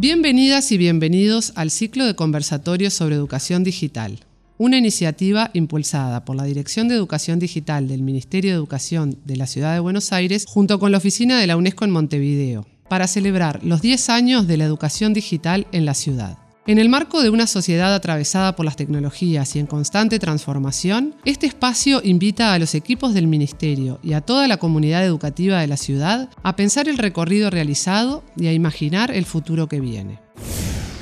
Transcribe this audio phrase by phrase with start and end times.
[0.00, 4.20] Bienvenidas y bienvenidos al ciclo de conversatorios sobre educación digital,
[4.56, 9.46] una iniciativa impulsada por la Dirección de Educación Digital del Ministerio de Educación de la
[9.46, 13.62] Ciudad de Buenos Aires junto con la oficina de la UNESCO en Montevideo, para celebrar
[13.62, 16.38] los 10 años de la educación digital en la ciudad.
[16.70, 21.48] En el marco de una sociedad atravesada por las tecnologías y en constante transformación, este
[21.48, 25.76] espacio invita a los equipos del Ministerio y a toda la comunidad educativa de la
[25.76, 30.20] ciudad a pensar el recorrido realizado y a imaginar el futuro que viene.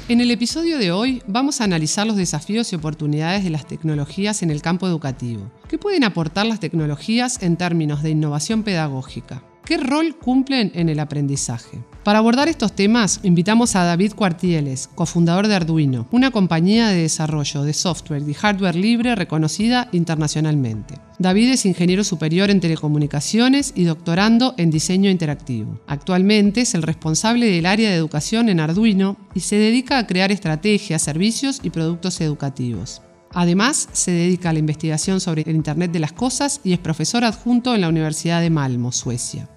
[0.09, 4.43] En el episodio de hoy vamos a analizar los desafíos y oportunidades de las tecnologías
[4.43, 5.53] en el campo educativo.
[5.69, 9.43] ¿Qué pueden aportar las tecnologías en términos de innovación pedagógica?
[9.69, 11.85] ¿Qué rol cumplen en el aprendizaje?
[12.03, 17.65] Para abordar estos temas, invitamos a David Cuartieles, cofundador de Arduino, una compañía de desarrollo
[17.65, 20.95] de software y hardware libre reconocida internacionalmente.
[21.19, 25.79] David es ingeniero superior en telecomunicaciones y doctorando en diseño interactivo.
[25.87, 30.33] Actualmente es el responsable del área de educación en Arduino y se dedica a crear
[30.33, 33.03] estrategias, servicios y productos educativos.
[33.33, 37.25] Además, se dedica a la investigación sobre el Internet de las Cosas y es profesor
[37.25, 39.49] adjunto en la Universidad de Malmo, Suecia.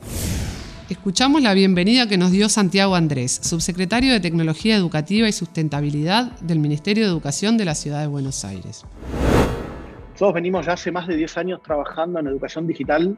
[0.90, 6.60] Escuchamos la bienvenida que nos dio Santiago Andrés, subsecretario de Tecnología Educativa y Sustentabilidad del
[6.60, 8.86] Ministerio de Educación de la Ciudad de Buenos Aires.
[10.12, 13.18] Nosotros venimos ya hace más de 10 años trabajando en educación digital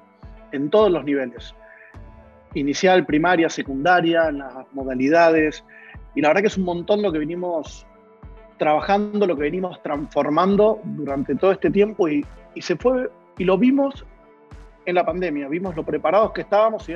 [0.52, 1.56] en todos los niveles.
[2.54, 5.64] Inicial, primaria, secundaria, en las modalidades.
[6.14, 7.88] Y la verdad que es un montón lo que venimos
[8.58, 12.26] trabajando, lo que venimos transformando durante todo este tiempo y,
[12.58, 14.06] se fue, y lo vimos
[14.86, 16.94] en la pandemia, vimos lo preparados que estábamos y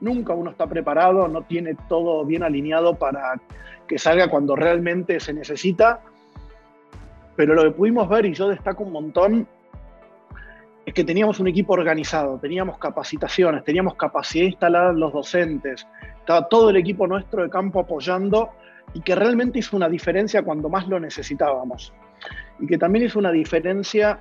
[0.00, 3.40] nunca uno está preparado, no tiene todo bien alineado para
[3.86, 6.00] que salga cuando realmente se necesita,
[7.36, 9.48] pero lo que pudimos ver, y yo destaco un montón,
[10.84, 15.86] es que teníamos un equipo organizado, teníamos capacitaciones, teníamos capacidad instalada en los docentes,
[16.18, 18.50] estaba todo el equipo nuestro de campo apoyando
[18.94, 21.92] y que realmente hizo una diferencia cuando más lo necesitábamos.
[22.58, 24.20] Y que también hizo una diferencia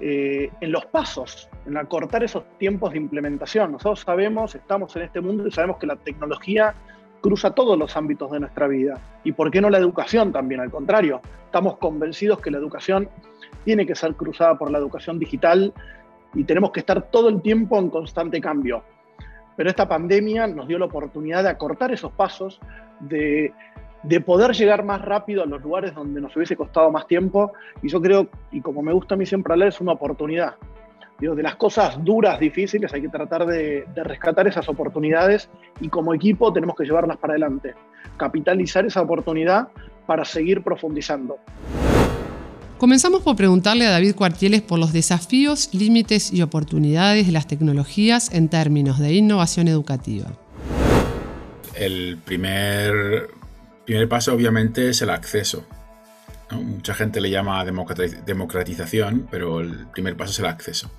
[0.00, 3.72] eh, en los pasos, en acortar esos tiempos de implementación.
[3.72, 6.74] Nosotros sabemos, estamos en este mundo y sabemos que la tecnología
[7.20, 9.00] cruza todos los ámbitos de nuestra vida.
[9.24, 10.60] ¿Y por qué no la educación también?
[10.60, 13.08] Al contrario, estamos convencidos que la educación
[13.64, 15.72] tiene que ser cruzada por la educación digital
[16.34, 18.82] y tenemos que estar todo el tiempo en constante cambio.
[19.56, 22.60] Pero esta pandemia nos dio la oportunidad de acortar esos pasos,
[23.00, 23.52] de
[24.08, 27.52] de poder llegar más rápido a los lugares donde nos hubiese costado más tiempo.
[27.82, 30.54] Y yo creo, y como me gusta a mí siempre hablar, es una oportunidad.
[31.20, 35.88] Digo, de las cosas duras, difíciles, hay que tratar de, de, rescatar esas oportunidades y
[35.88, 37.74] como equipo tenemos que llevarlas para adelante.
[38.16, 39.68] Capitalizar esa oportunidad
[40.06, 41.36] para seguir profundizando.
[42.78, 48.32] Comenzamos por preguntarle a David Cuartieles por los desafíos, límites y oportunidades de las tecnologías
[48.32, 50.28] en términos de innovación educativa.
[51.74, 53.38] El primer
[53.88, 55.66] primer paso obviamente es el acceso.
[56.50, 60.90] Mucha gente le llama democratización, pero el primer paso es el acceso.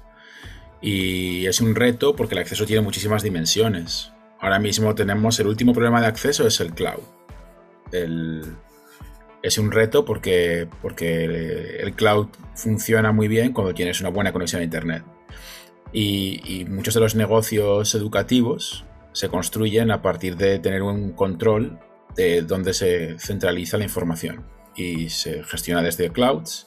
[0.81, 4.11] Y es un reto porque el acceso tiene muchísimas dimensiones.
[4.39, 7.03] Ahora mismo tenemos el último problema de acceso es el cloud.
[9.43, 14.61] es un reto porque, porque el cloud funciona muy bien cuando tienes una buena conexión
[14.61, 15.03] a Internet.
[15.93, 21.77] Y, muchos de los negocios educativos se construyen a partir de tener un control
[22.15, 26.65] de donde se centraliza la información y se gestiona desde clouds.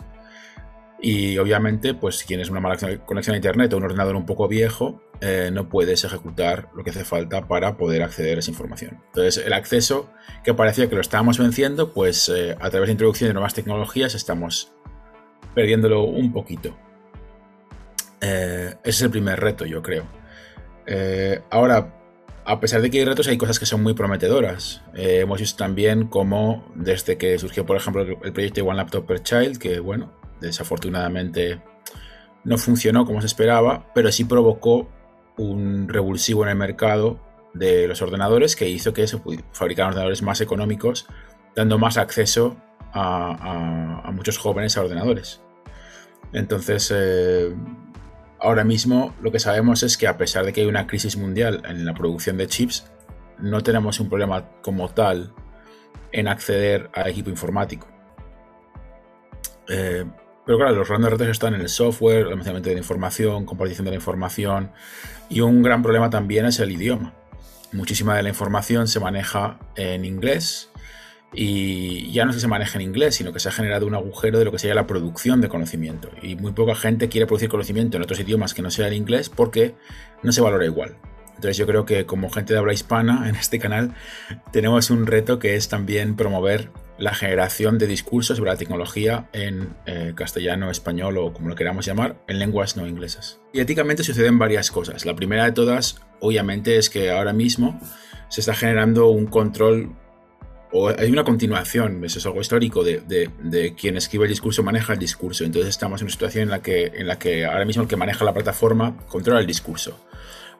[1.00, 4.46] Y obviamente, pues si tienes una mala conexión a internet o un ordenador un poco
[4.46, 9.00] viejo, eh, no puedes ejecutar lo que hace falta para poder acceder a esa información.
[9.06, 10.10] Entonces, el acceso
[10.44, 14.14] que parecía que lo estábamos venciendo, pues eh, a través de introducción de nuevas tecnologías
[14.14, 14.72] estamos
[15.54, 16.76] perdiéndolo un poquito.
[18.20, 20.06] Eh, ese es el primer reto, yo creo.
[21.50, 22.01] ahora,
[22.44, 24.82] a pesar de que hay retos, hay cosas que son muy prometedoras.
[24.94, 29.22] Eh, hemos visto también cómo desde que surgió, por ejemplo, el proyecto One Laptop per
[29.22, 31.60] Child, que bueno, desafortunadamente
[32.44, 34.88] no funcionó como se esperaba, pero sí provocó
[35.36, 37.20] un revulsivo en el mercado
[37.54, 39.20] de los ordenadores que hizo que se
[39.52, 41.06] fabricaran ordenadores más económicos,
[41.54, 42.56] dando más acceso
[42.92, 45.40] a, muchos jóvenes a ordenadores.
[46.32, 47.54] Entonces, eh,
[48.42, 51.62] ahora mismo lo que sabemos es que a pesar de que hay una crisis mundial
[51.64, 52.90] en la producción de chips,
[53.38, 55.32] no tenemos un problema como tal
[56.10, 57.88] en acceder a equipo informático.
[59.68, 60.04] Eh,
[60.44, 63.84] pero claro, los grandes retos están en el software, el almacenamiento de la información, compartición
[63.84, 64.72] de la información
[65.28, 67.14] y un gran problema también es el idioma.
[67.70, 70.71] Muchísima de la información se maneja en inglés
[71.32, 74.44] y ya no se maneje en inglés, sino que se ha generado un agujero de
[74.44, 76.10] lo que sería la producción de conocimiento.
[76.22, 79.28] Y muy poca gente quiere producir conocimiento en otros idiomas que no sea el inglés
[79.28, 79.74] porque
[80.22, 80.96] no se valora igual.
[81.42, 83.94] Entonces yo creo que como gente de habla hispana en este canal
[84.52, 89.74] tenemos un reto que es también promover la generación de discursos sobre la tecnología en
[89.86, 93.40] eh, castellano, español o como lo queramos llamar, en lenguas no inglesas.
[93.52, 95.04] Y éticamente suceden varias cosas.
[95.04, 97.80] La primera de todas, obviamente, es que ahora mismo
[98.28, 99.96] se está generando un control
[100.72, 103.02] o hay una continuación, eso es algo histórico, de,
[103.42, 105.44] de, quien escribe el discurso maneja el discurso.
[105.44, 107.96] Entonces estamos en una situación en la, que, en la que ahora mismo el que
[107.96, 109.98] maneja la plataforma controla el discurso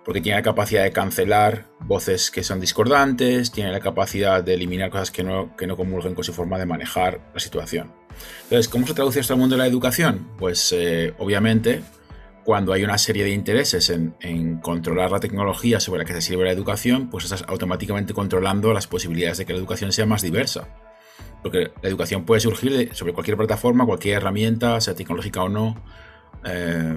[0.05, 4.91] porque tiene la capacidad de cancelar voces que son discordantes, tiene la capacidad de eliminar
[4.91, 7.93] cosas que no, que no comulguen con su forma de manejar la situación.
[8.45, 10.29] Entonces, ¿cómo se traduce esto al mundo de la educación?
[10.39, 11.83] Pues eh, obviamente,
[12.45, 16.21] cuando hay una serie de intereses en, en, controlar la tecnología sobre la que se
[16.21, 20.23] sirve la educación, pues estás automáticamente controlando las posibilidades de que la educación sea más
[20.23, 20.69] diversa.
[21.43, 25.83] Porque la educación puede surgir sobre cualquier plataforma, cualquier herramienta, sea tecnológica o no.
[26.45, 26.95] Eh,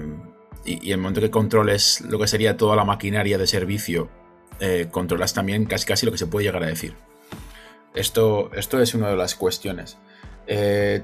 [0.64, 4.08] y, el momento que controles lo que sería toda la maquinaria de servicio,
[4.60, 6.94] eh, controlas también casi casi lo que se puede llegar a decir.
[7.94, 9.98] Esto, esto es una de las cuestiones.
[10.46, 11.02] Eh,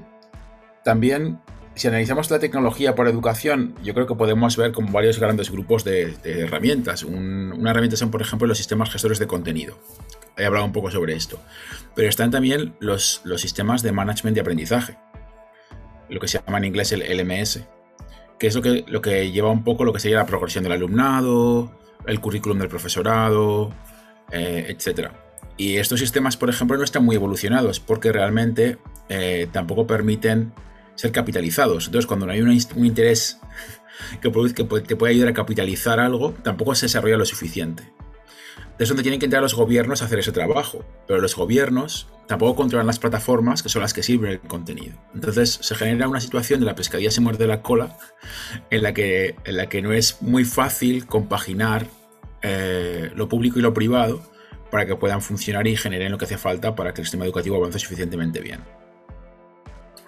[0.84, 1.40] también,
[1.74, 5.84] si analizamos la tecnología por educación, yo creo que podemos ver como varios grandes grupos
[5.84, 7.02] de, herramientas.
[7.02, 9.78] una herramienta son, por ejemplo, los sistemas gestores de contenido.
[10.36, 11.40] He hablado un poco sobre esto.
[11.94, 14.96] Pero están también los, los sistemas de management de aprendizaje,
[16.08, 17.62] lo que se llama en inglés el LMS
[18.42, 20.72] que es lo que, lo que lleva un poco lo que sería la progresión del
[20.72, 21.70] alumnado,
[22.06, 23.70] el currículum del profesorado,
[24.32, 25.10] eh, etc.
[25.56, 28.78] Y estos sistemas, por ejemplo, no están muy evolucionados porque realmente
[29.08, 30.52] eh, tampoco permiten
[30.94, 31.86] ser capitalizados.
[31.86, 33.38] Entonces, cuando no hay un, interés
[34.20, 37.84] que, te puede ayudar a capitalizar algo, tampoco se desarrolla lo suficiente
[38.82, 40.84] es donde tienen que entrar los gobiernos a hacer ese trabajo.
[41.06, 44.96] Pero los gobiernos tampoco controlan las plataformas que son las que sirven el contenido.
[45.14, 47.96] Entonces se genera una situación de la pescadilla se muerde la cola
[48.70, 51.86] en la que, en la que no es muy fácil compaginar
[52.42, 54.22] eh, lo público y lo privado
[54.70, 57.56] para que puedan funcionar y generen lo que hace falta para que el sistema educativo
[57.56, 58.60] avance suficientemente bien.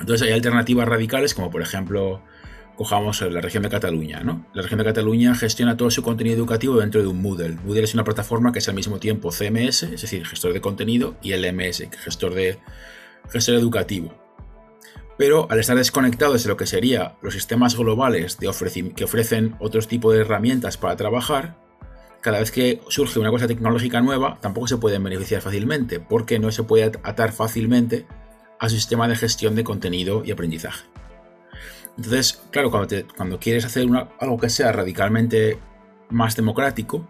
[0.01, 2.23] Entonces hay alternativas radicales como por ejemplo
[2.77, 4.21] cojamos la región de Cataluña.
[4.21, 4.47] ¿no?
[4.53, 7.57] La región de Cataluña gestiona todo su contenido educativo dentro de un Moodle.
[7.65, 11.17] Moodle es una plataforma que es al mismo tiempo CMS, es decir, gestor de contenido,
[11.23, 12.59] y LMS, gestor, de,
[13.31, 14.13] gestor educativo.
[15.17, 20.13] Pero al estar desconectados de lo que serían los sistemas globales que ofrecen otros tipos
[20.13, 21.57] de herramientas para trabajar,
[22.21, 26.51] cada vez que surge una cosa tecnológica nueva, tampoco se pueden beneficiar fácilmente, porque no
[26.51, 28.07] se puede atar fácilmente
[28.59, 30.85] a su sistema de gestión de contenido y aprendizaje.
[31.97, 33.87] Entonces, claro, cuando, quieres hacer
[34.19, 35.59] algo que sea radicalmente
[36.11, 37.09] más democrático,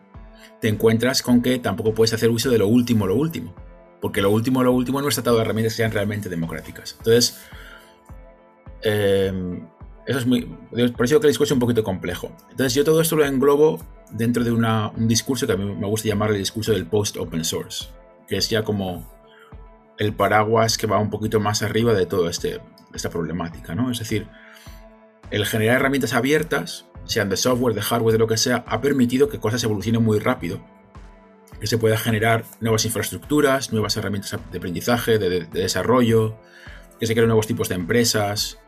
[0.60, 3.54] te encuentras con que tampoco puedes hacer uso de lo último, lo último.
[4.00, 6.96] Porque lo último, lo último no está tratado de herramientas que sean realmente democráticas.
[6.98, 7.40] Entonces,
[8.82, 9.66] em,
[10.06, 10.42] eso es muy.
[10.42, 12.30] Por eso que el discurso es un poquito complejo.
[12.50, 13.80] Entonces, yo todo esto lo englobo
[14.10, 17.86] dentro de un discurso que a mí me gusta llamar el discurso del post-open source,
[18.28, 19.10] que es ya como
[19.98, 22.60] el paraguas que va un poquito más arriba de toda este,
[22.92, 23.90] esta problemática, ¿no?
[23.90, 24.26] Es decir,
[25.30, 29.28] el generar herramientas abiertas, sean de software, de hardware, de lo que sea, ha permitido
[29.28, 30.64] que cosas evolucionen muy rápido.
[31.60, 36.36] Que se pueda generar nuevas infraestructuras, nuevas herramientas de aprendizaje, de, desarrollo,
[36.98, 38.58] que se creen nuevos tipos de empresas.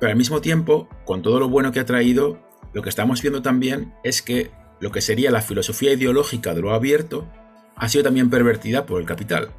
[0.00, 2.38] Pero al mismo tiempo, con todo lo bueno que ha traído,
[2.72, 4.50] lo que estamos viendo también es que
[4.80, 7.28] lo que sería la filosofía ideológica de lo abierto
[7.76, 9.50] ha sido también pervertida por el capital.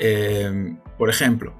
[0.00, 1.54] Eh, por ejemplo,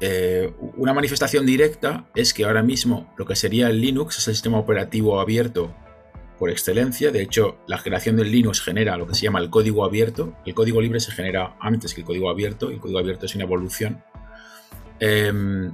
[0.00, 4.34] eh, una manifestación directa es que ahora mismo lo que sería el Linux es el
[4.34, 5.74] sistema operativo abierto
[6.38, 7.10] por excelencia.
[7.12, 10.36] De hecho, la generación del Linux genera lo que se llama el código abierto.
[10.44, 13.44] El código libre se genera antes que el código abierto el código abierto es una
[13.44, 14.02] evolución.
[14.98, 15.72] Em,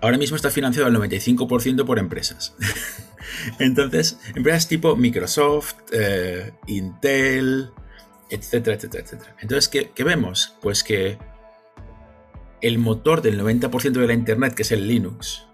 [0.00, 2.54] ahora mismo está financiado al 95% por empresas.
[3.58, 7.70] Entonces, empresas tipo Microsoft, eh, Intel,
[8.30, 9.36] etcétera, etcétera, etcétera.
[9.40, 10.56] Entonces, ¿qué vemos?
[10.60, 11.18] Pues que
[12.60, 15.46] el motor del 90% de la Internet, que es el Linux,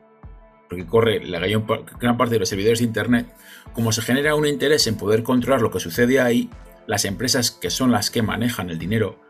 [0.68, 3.26] porque corre la gran parte de los servidores de Internet,
[3.72, 6.50] como se genera un interés en poder controlar lo que sucede ahí,
[6.86, 9.20] las empresas que son las que manejan el dinero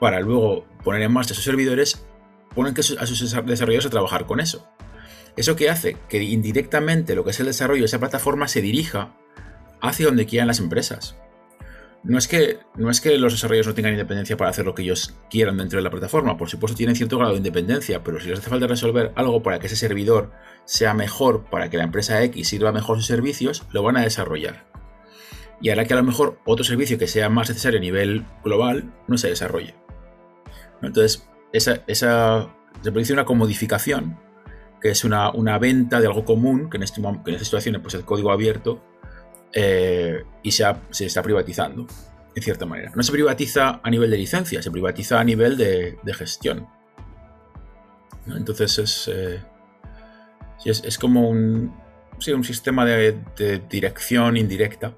[0.00, 2.04] para luego poner en marcha sus servidores,
[2.54, 4.68] ponen a sus desarrolladores a trabajar con eso.
[5.36, 9.14] Eso que hace que indirectamente lo que es el desarrollo de esa plataforma se dirija
[9.80, 11.16] hacia donde quieran las empresas
[12.04, 14.82] no es, que, no es que los desarrolladores no tengan independencia para hacer lo que
[14.82, 18.28] ellos quieran dentro de la plataforma, por supuesto tienen cierto grado de independencia, pero si
[18.28, 20.32] les hace falta resolver algo para que ese servidor
[20.64, 24.66] sea mejor, para que la empresa X sirva mejor sus servicios, lo van a desarrollar.
[25.60, 28.92] Y hará que a lo mejor otro servicio que sea más necesario a nivel global
[29.06, 29.76] no se desarrolle.
[30.82, 34.18] Entonces, esa, esa, se produce una comodificación,
[34.80, 37.80] que es una, una venta de algo común, que en, este, que en esta situación
[37.80, 38.82] pues el código abierto,
[39.54, 40.64] eh, y se,
[41.00, 41.86] está privatizando,
[42.34, 42.92] en cierta manera.
[42.94, 46.66] No se privatiza a nivel de licencia, se privatiza a nivel de, gestión.
[48.26, 49.42] Entonces es, eh,
[50.64, 51.74] es, como un,
[52.34, 53.18] un sistema de,
[53.68, 54.94] dirección indirecta.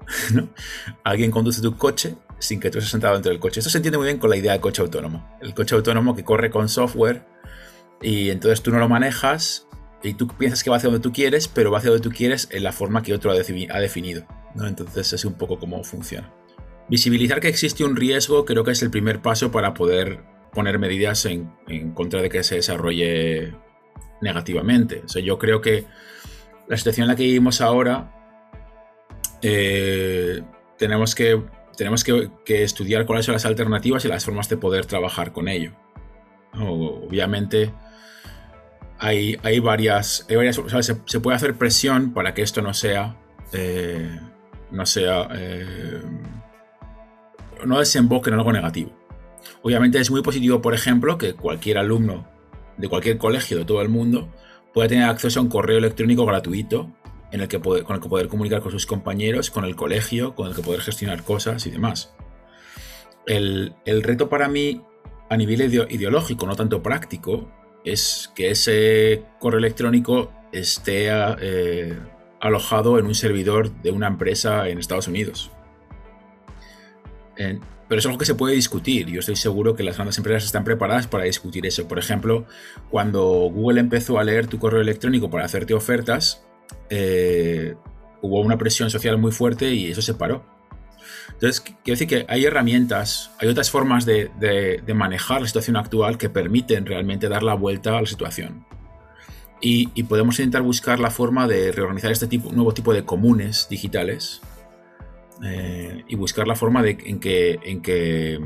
[1.03, 3.59] Alguien conduce tu coche sin que tú estés sentado dentro del coche.
[3.59, 5.37] Esto se entiende muy bien con la idea de coche autónomo.
[5.41, 7.25] El coche autónomo que corre con software
[8.01, 9.67] y entonces tú no lo manejas
[10.03, 12.47] y tú piensas que va hacia donde tú quieres, pero va hacia donde tú quieres
[12.51, 14.25] en la forma que otro ha, definido.
[14.59, 16.31] Entonces es un poco cómo funciona.
[16.89, 21.25] Visibilizar que existe un riesgo creo que es el primer paso para poder poner medidas
[21.25, 21.51] en,
[21.93, 23.53] contra de que se desarrolle
[24.21, 25.01] negativamente.
[25.05, 25.85] O sea, yo creo que
[26.67, 28.11] la situación en la que vivimos ahora
[29.41, 30.41] eh,
[30.77, 31.41] tenemos que
[31.75, 32.31] tenemos que,
[32.63, 35.73] estudiar cuáles son las alternativas y las formas de poder trabajar con ello.
[36.53, 37.73] Obviamente
[38.97, 43.17] hay, hay, varias, se, puede hacer presión para que esto no sea,
[43.51, 44.19] eh,
[44.75, 46.01] no sea, eh,
[47.65, 48.91] no desemboque en algo negativo.
[49.61, 52.27] Obviamente es muy positivo, por ejemplo, que cualquier alumno
[52.77, 54.29] de cualquier colegio de todo el mundo
[54.73, 56.91] pueda tener acceso a un correo electrónico gratuito
[57.31, 60.47] en el que con el que poder comunicar con sus compañeros, con el colegio, con
[60.47, 62.13] el que poder gestionar cosas y demás.
[63.25, 64.81] El, reto para mí
[65.29, 67.51] a nivel ideológico, no tanto práctico,
[67.83, 71.97] es que ese correo electrónico esté eh,
[72.45, 75.51] alojado en un servidor de una empresa en Estados Unidos.
[77.35, 79.07] pero es algo que se puede discutir.
[79.07, 81.87] Yo estoy seguro que las grandes empresas están preparadas para discutir eso.
[81.87, 82.45] Por ejemplo,
[82.89, 86.45] cuando Google empezó a leer tu correo electrónico para hacerte ofertas,
[86.89, 87.75] eh,
[88.21, 90.43] hubo una presión social muy fuerte y eso se paró.
[91.33, 96.29] Entonces, quiero decir que hay herramientas, hay otras formas de, manejar la situación actual que
[96.29, 98.65] permiten realmente dar la vuelta a la situación.
[99.61, 104.41] Y, podemos intentar buscar la forma de reorganizar este tipo, nuevo tipo de comunes digitales
[105.43, 108.39] eh, y buscar la forma de, en, que, en que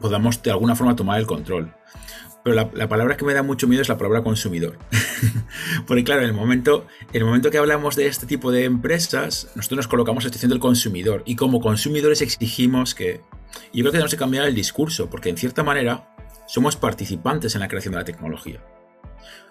[0.00, 1.74] podamos de alguna forma tomar el control.
[2.44, 4.78] Pero la, palabra que me da mucho miedo es la palabra consumidor.
[5.86, 9.50] Porque claro, en el, momento, en el momento que hablamos de este tipo de empresas,
[9.54, 11.22] nosotros nos colocamos en la del consumidor.
[11.24, 13.22] Y como consumidores exigimos que...
[13.72, 16.14] Yo creo que tenemos que cambiar el discurso, porque en cierta manera
[16.46, 18.60] somos participantes en la creación de la tecnología.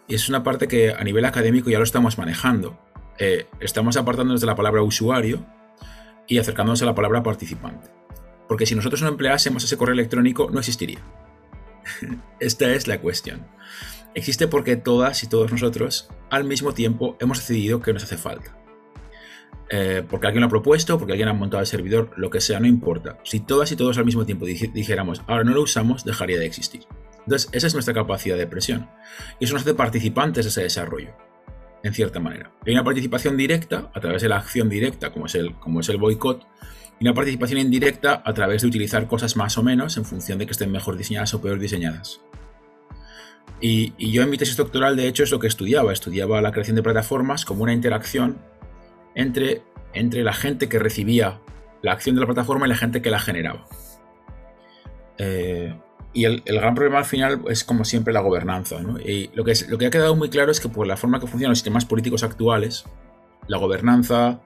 [0.08, 2.78] Y es una parte que a nivel académico ya lo estamos manejando.
[3.20, 5.46] Eh, estamos apartándonos de la palabra usuario
[6.28, 7.90] y acercándonos a la palabra participante.
[8.48, 11.00] Porque si nosotros no empleásemos ese correo electrónico, no existiría.
[12.40, 13.48] Esta es la cuestión.
[14.16, 18.58] Existe porque todas y todos nosotros al mismo tiempo hemos decidido que nos hace falta.
[19.70, 22.60] Eh, porque alguien lo ha propuesto, porque alguien ha montado el servidor, lo que sea,
[22.60, 23.18] no importa.
[23.24, 26.84] Si todas y todos al mismo tiempo dijéramos, ahora no lo usamos, dejaría de existir.
[27.26, 28.90] Entonces, esa es nuestra capacidad de presión.
[29.40, 31.16] Y eso nos hace participantes de ese desarrollo,
[31.84, 32.52] en cierta manera.
[32.66, 35.90] Hay una participación directa, a través de la acción directa, como es el, como es
[35.90, 36.46] el boicot,
[37.00, 40.46] y una participación indirecta a través de utilizar cosas más o menos en función de
[40.46, 42.22] que estén mejor diseñadas o peor diseñadas.
[43.66, 45.94] Y, yo en mi tesis doctoral, de hecho, es lo que estudiaba.
[45.94, 48.38] Estudiaba la creación de plataformas como una interacción
[49.16, 49.62] entre,
[49.94, 51.40] entre la gente que recibía
[51.82, 53.66] la acción de la plataforma y la gente que la generaba.
[55.18, 55.74] Eh,
[56.14, 58.78] y el, gran problema al final es, como siempre, la gobernanza.
[59.04, 61.28] Y lo que, lo que ha quedado muy claro es que por la forma que
[61.28, 62.86] funcionan los sistemas políticos actuales,
[63.48, 64.42] la gobernanza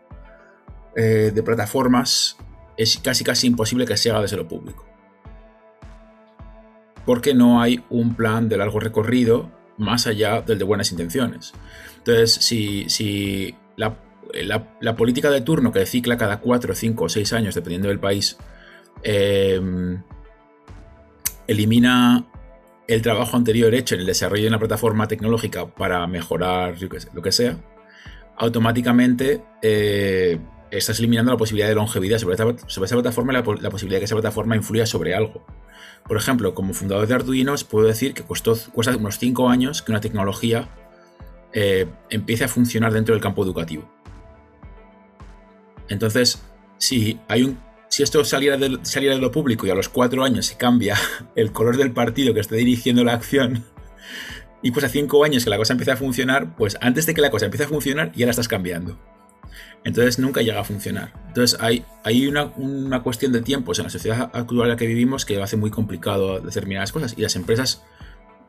[0.96, 2.38] eh, de plataformas
[2.78, 4.86] es casi casi imposible que se haga desde lo público.
[7.06, 11.54] Porque no hay un plan de largo recorrido más allá del de buenas intenciones.
[11.98, 17.90] Entonces, si, la, política de turno que cicla cada 4, 5 o 6 años, dependiendo
[17.90, 18.38] del país,
[19.04, 20.02] em,
[21.48, 22.26] elimina
[22.88, 26.76] el trabajo anterior hecho en el desarrollo de una plataforma tecnológica para mejorar
[27.14, 27.58] lo que sea,
[28.38, 30.40] automáticamente eh,
[30.72, 34.16] estás eliminando la posibilidad de longevidad sobre, esa plataforma y la, posibilidad de que esa
[34.16, 35.46] plataforma influya sobre algo.
[36.08, 39.92] Por ejemplo, como fundador de Arduino, puedo decir que costó, cuesta unos 5 años que
[39.92, 40.70] una tecnología
[41.54, 43.90] eh, empiece a funcionar dentro del campo educativo.
[45.90, 46.42] Entonces,
[46.78, 47.58] si, hay un,
[47.90, 50.98] si esto saliera de, saliera de lo público y a los 4 años se cambia
[51.36, 53.66] el color del partido que está dirigiendo la acción,
[54.62, 57.22] y pues a 5 años que la cosa empieza a funcionar, pues antes de que
[57.22, 58.98] la cosa empiece a funcionar ya la estás cambiando.
[59.84, 61.14] Entonces nunca llega a funcionar.
[61.28, 62.52] Entonces hay, hay una,
[63.04, 66.40] cuestión de tiempos en la sociedad actual en la que vivimos que hace muy complicado
[66.40, 67.84] determinadas cosas y las empresas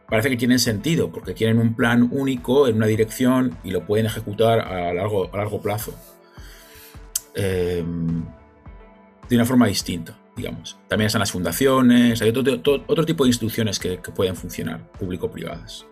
[0.09, 4.07] parece que tienen sentido porque tienen un plan único en una dirección y lo pueden
[4.07, 5.95] ejecutar a largo, a largo plazo.
[7.35, 8.25] Em,
[9.29, 10.79] de una forma distinta, digamos.
[10.89, 15.87] También están las fundaciones, hay otro, otro tipo de instituciones que, que pueden funcionar, público-privadas.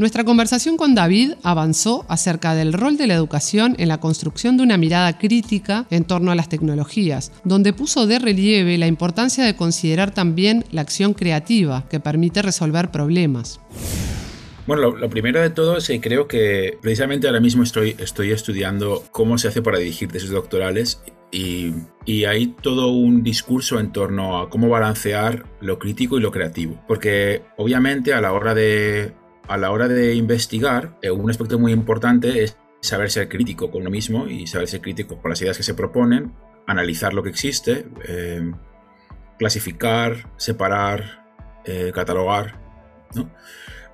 [0.00, 4.62] Nuestra conversación con David avanzó acerca del rol de la educación en la construcción de
[4.62, 9.56] una mirada crítica en torno a las tecnologías, donde puso de relieve la importancia de
[9.56, 13.60] considerar también la acción creativa que permite resolver problemas.
[14.66, 19.02] Bueno, lo, primero de todo es que creo que precisamente ahora mismo estoy, estoy estudiando
[19.10, 21.02] cómo se hace para dirigir tesis doctorales
[21.32, 21.72] y,
[22.04, 26.82] y, hay todo un discurso en torno a cómo balancear lo crítico y lo creativo.
[26.88, 29.12] Porque obviamente a la hora de,
[29.50, 33.82] a la hora de investigar, eh, un aspecto muy importante es saber ser crítico con
[33.82, 36.32] uno mismo y saber ser crítico con las ideas que se proponen,
[36.66, 38.52] analizar lo que existe, eh,
[39.38, 41.26] clasificar, separar,
[41.64, 42.60] eh, catalogar.
[43.14, 43.30] ¿no?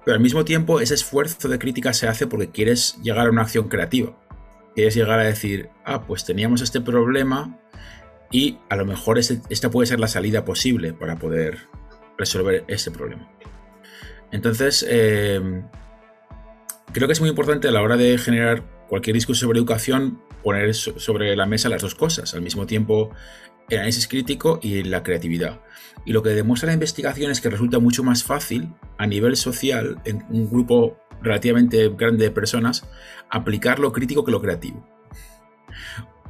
[0.07, 3.43] Pero al mismo tiempo ese esfuerzo de crítica se hace porque quieres llegar a una
[3.43, 4.17] acción creativa.
[4.77, 7.59] Quieres llegar a decir, ah, pues teníamos este problema
[8.31, 11.59] y a lo mejor esta puede ser la salida posible para poder
[12.17, 13.29] resolver este problema.
[14.31, 15.41] Entonces, eh,
[16.93, 20.73] creo que es muy importante a la hora de generar cualquier discurso sobre educación poner
[20.75, 23.11] sobre la mesa las dos cosas, al mismo tiempo
[23.69, 25.61] el análisis crítico y la creatividad.
[26.05, 30.01] Y lo que demuestra la investigación es que resulta mucho más fácil a nivel social,
[30.05, 32.89] en un grupo relativamente grande de personas,
[33.31, 34.87] aplicar lo crítico que lo creativo.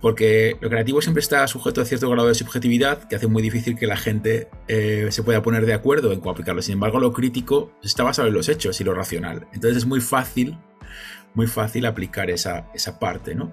[0.00, 3.76] Porque lo creativo siempre está sujeto a cierto grado de subjetividad que hace muy difícil
[3.76, 6.62] que la gente eh, se pueda poner de acuerdo en cómo aplicarlo.
[6.62, 9.46] Sin embargo, lo crítico está basado en los hechos y lo racional.
[9.52, 10.58] Entonces es muy fácil,
[11.34, 13.52] muy fácil aplicar esa, esa parte, ¿no?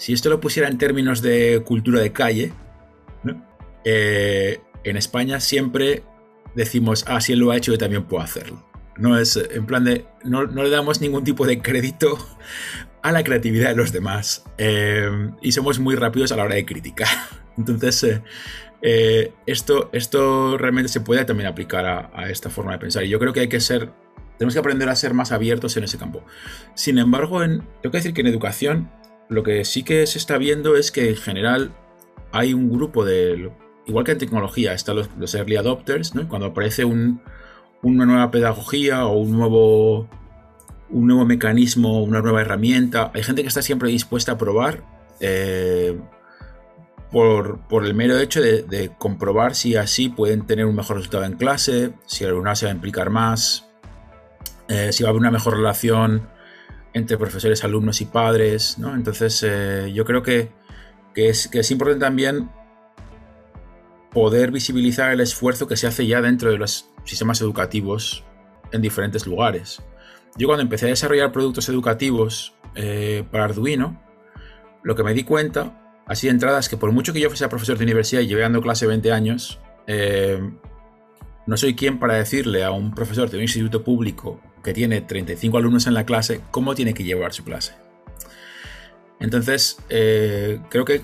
[0.00, 2.54] Si esto lo pusiera en términos de cultura de calle,
[3.84, 6.04] eh, en España siempre
[6.54, 8.64] decimos, ah, si él lo ha hecho, yo también puedo hacerlo.
[8.96, 12.16] No es en plan de, no, le damos ningún tipo de crédito
[13.02, 15.06] a la creatividad de los demás eh,
[15.42, 17.08] y somos muy rápidos a la hora de criticar.
[17.58, 18.22] Entonces,
[18.80, 23.04] eh, esto, esto realmente se puede también aplicar a, a, esta forma de pensar.
[23.04, 23.90] Y yo creo que hay que ser,
[24.38, 26.24] tenemos que aprender a ser más abiertos en ese campo.
[26.74, 28.90] Sin embargo, en, tengo que decir que en educación
[29.30, 31.72] lo que sí que se está viendo es que en general
[32.32, 33.50] hay un grupo de,
[33.86, 36.28] igual que en tecnología, están los, early adopters, ¿no?
[36.28, 37.20] cuando aparece una
[37.82, 40.08] nueva pedagogía o un nuevo,
[40.90, 44.82] un nuevo mecanismo, una nueva herramienta, hay gente que está siempre dispuesta a probar
[45.20, 45.96] eh,
[47.12, 51.92] por, el mero hecho de, comprobar si así pueden tener un mejor resultado en clase,
[52.06, 53.68] si el alumnado se va a implicar más,
[54.68, 56.28] eh, si va a haber una mejor relación
[56.92, 58.94] entre profesores, alumnos y padres, ¿no?
[58.94, 60.50] Entonces eh, yo creo que,
[61.14, 62.50] es, importante también
[64.10, 68.24] poder visibilizar el esfuerzo que se hace ya dentro de los sistemas educativos
[68.72, 69.82] en diferentes lugares.
[70.36, 74.00] Yo cuando empecé a desarrollar productos educativos eh, para Arduino,
[74.82, 77.48] lo que me di cuenta, así de entrada, es que por mucho que yo fuese
[77.48, 80.40] profesor de universidad y lleve dando clase 20 años, eh,
[81.46, 85.58] no soy quien para decirle a un profesor de un instituto público que tiene 35
[85.58, 87.74] alumnos en la clase cómo tiene que llevar su clase.
[89.18, 91.02] Entonces, eh, creo que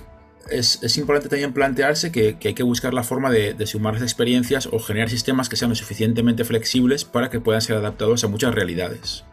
[0.51, 4.79] es, importante también plantearse que, hay que buscar la forma de, sumar las experiencias o
[4.79, 9.25] generar sistemas que sean lo suficientemente flexibles para que puedan ser adaptados a muchas realidades.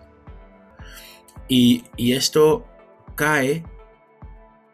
[1.47, 2.65] Y, esto
[3.15, 3.63] cae,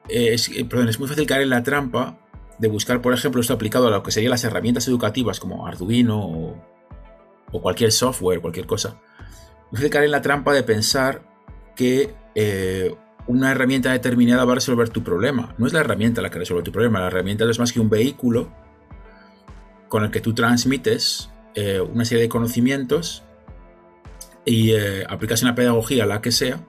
[0.07, 2.19] es, perdón, es muy fácil caer en la trampa
[2.59, 6.19] de buscar, por ejemplo, esto aplicado a lo que serían las herramientas educativas como Arduino
[7.51, 9.01] o, cualquier software, cualquier cosa.
[9.71, 11.21] Fácil caer en la trampa de pensar
[11.75, 12.95] que eh,
[13.27, 15.53] una herramienta determinada va a resolver tu problema.
[15.57, 17.79] No es la herramienta la que resuelve tu problema, la herramienta no es más que
[17.79, 18.51] un vehículo
[19.87, 23.23] con el que tú transmites eh, una serie de conocimientos
[24.45, 26.59] y eh, aplicas una pedagogía, la que sea,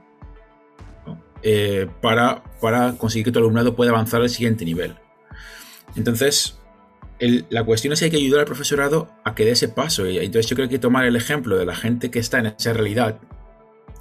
[2.02, 4.96] para, para conseguir que tu alumnado pueda avanzar al siguiente nivel.
[5.96, 6.59] Entonces,
[7.20, 10.06] la cuestión es que hay que ayudar al profesorado a que dé ese paso.
[10.06, 12.72] Y entonces yo creo que tomar el ejemplo de la gente que está en esa
[12.72, 13.20] realidad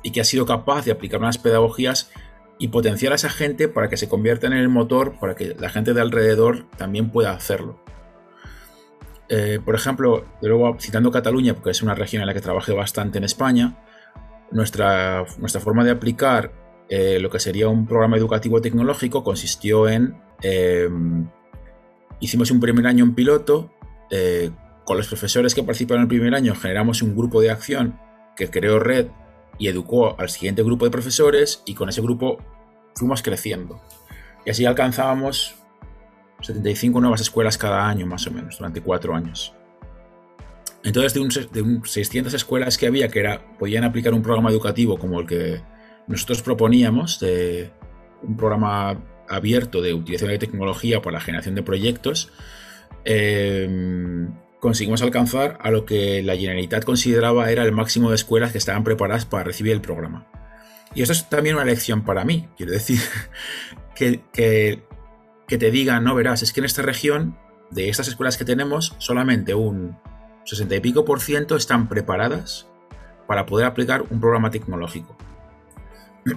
[0.04, 2.12] y que ha sido capaz de aplicar unas pedagogías
[2.58, 5.70] y potenciar a esa gente para que se convierta en el motor, para que la
[5.70, 7.82] gente de alrededor también pueda hacerlo.
[9.30, 13.18] Eh, por ejemplo, luego citando Cataluña, porque es una región en la que trabajé bastante
[13.18, 13.78] en España,
[14.52, 16.52] nuestra, nuestra forma de aplicar
[16.90, 21.30] eh, lo que sería un programa educativo tecnológico consistió en em,
[22.20, 23.74] Hicimos un primer año en piloto.
[24.12, 24.52] Eh,
[24.86, 28.00] con los profesores que participaron en el primer año generamos un grupo de acción
[28.36, 29.08] que creó red
[29.60, 32.38] y educó al siguiente grupo de profesores y con ese grupo
[32.96, 33.82] fuimos creciendo.
[34.46, 35.56] Y así alcanzábamos
[36.42, 39.54] 75 nuevas escuelas cada año más o menos, durante cuatro años.
[40.84, 41.20] Entonces, de,
[41.62, 45.28] un, de 600 escuelas que había que era, podían aplicar un programa educativo como el
[45.28, 45.62] que
[46.08, 47.72] nosotros proponíamos, de
[48.24, 48.98] un programa
[49.30, 52.32] abierto de utilización de tecnología para la generación de proyectos,
[53.06, 54.28] eh,
[54.60, 58.84] conseguimos alcanzar a lo que la Generalitat consideraba era el máximo de escuelas que estaban
[58.84, 60.28] preparadas para recibir el programa.
[60.94, 63.00] Y esto es también una lección para mí, quiero decir,
[63.96, 64.84] que, que,
[65.48, 67.38] que te digan, no verás, es que en esta región,
[67.72, 69.96] de estas escuelas que tenemos, solamente un
[70.46, 72.68] 60 y pico por ciento están preparadas
[73.28, 75.16] para poder aplicar un programa tecnológico.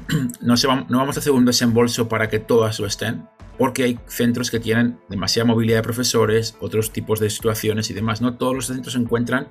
[0.41, 3.29] No, se no vamos a hacer un desembolso para que todas lo estén,
[3.59, 8.21] porque hay centros que tienen demasiada movilidad de profesores, otros tipos de situaciones y demás.
[8.21, 9.49] No todos los centros se encuentran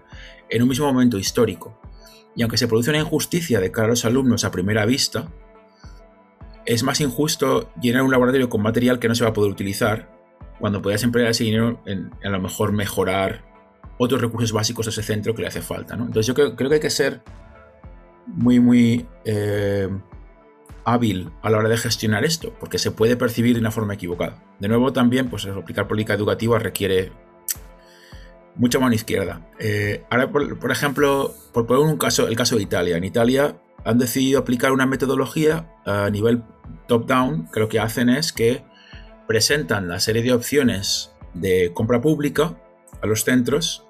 [0.50, 1.80] en un mismo momento histórico.
[2.36, 5.30] Y aunque se produce una injusticia de cara a los alumnos a primera vista,
[6.66, 10.10] es más injusto llenar un laboratorio con material que no se va a poder utilizar
[10.60, 13.44] cuando puedas emplear ese dinero en, a lo mejor mejorar
[13.98, 15.96] otros recursos básicos de ese centro que le hace falta.
[15.96, 17.22] Entonces yo creo, que hay que ser
[18.28, 19.90] muy, muy eh,
[20.86, 24.44] hábil a la hora de gestionar esto, porque se puede percibir de una forma equivocada.
[24.60, 27.12] De nuevo, también, pues aplicar política educativa requiere
[28.56, 29.48] mucha mano izquierda.
[29.60, 32.98] Eh, ahora, por, ejemplo, por poner un caso, el caso de Italia.
[32.98, 36.44] En Italia han decidido aplicar una metodología a nivel
[36.88, 38.64] top-down, que lo que hacen es que
[39.28, 42.58] presentan la serie de opciones de compra pública
[43.02, 43.86] a los centros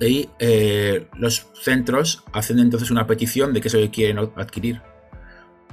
[0.00, 4.80] y eh, los centros hacen entonces una petición de que eso quieren adquirir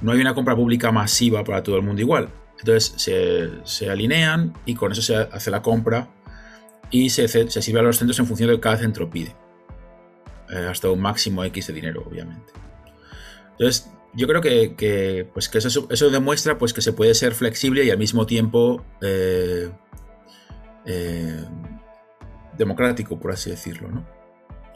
[0.02, 2.30] no hay una compra pública masiva para todo el mundo igual.
[2.58, 2.94] Entonces
[3.64, 6.08] se, alinean y con eso se hace la compra
[6.90, 9.34] y se, sirve a los centros en función de lo que cada centro pide.
[10.50, 12.52] Eh, hasta un máximo X de dinero, obviamente.
[13.52, 17.90] Entonces, yo creo que, pues que eso, demuestra pues, que se puede ser flexible y
[17.90, 19.70] al mismo tiempo eh,
[20.86, 21.44] eh,
[22.56, 23.88] democrático, por así decirlo.
[23.88, 24.15] ¿no?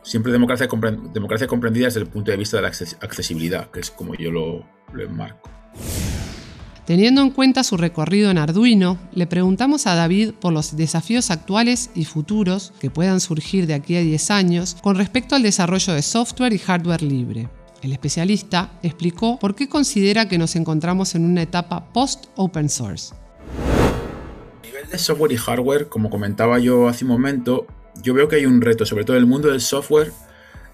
[0.03, 0.69] Siempre democracia,
[1.13, 4.67] democracia comprendida desde el punto de vista de la accesibilidad, que es como yo lo,
[4.93, 5.51] lo enmarco.
[6.91, 11.91] Teniendo en cuenta su recorrido en Arduino, le preguntamos a David por los desafíos actuales
[11.95, 16.03] y futuros que puedan surgir de aquí a 10 años con respecto al desarrollo de
[16.03, 17.49] software y hardware libre.
[17.83, 23.15] El especialista explicó por qué considera que nos encontramos en una etapa post-open source.
[23.15, 27.67] A nivel de software y hardware, como comentaba yo hace un momento,
[28.03, 30.13] yo veo que hay un reto, sobre todo en el mundo del software.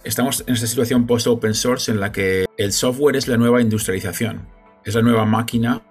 [0.04, 4.46] Estamos en esta situación post-open source en la que el software es la nueva industrialización,
[4.84, 5.82] es la nueva máquina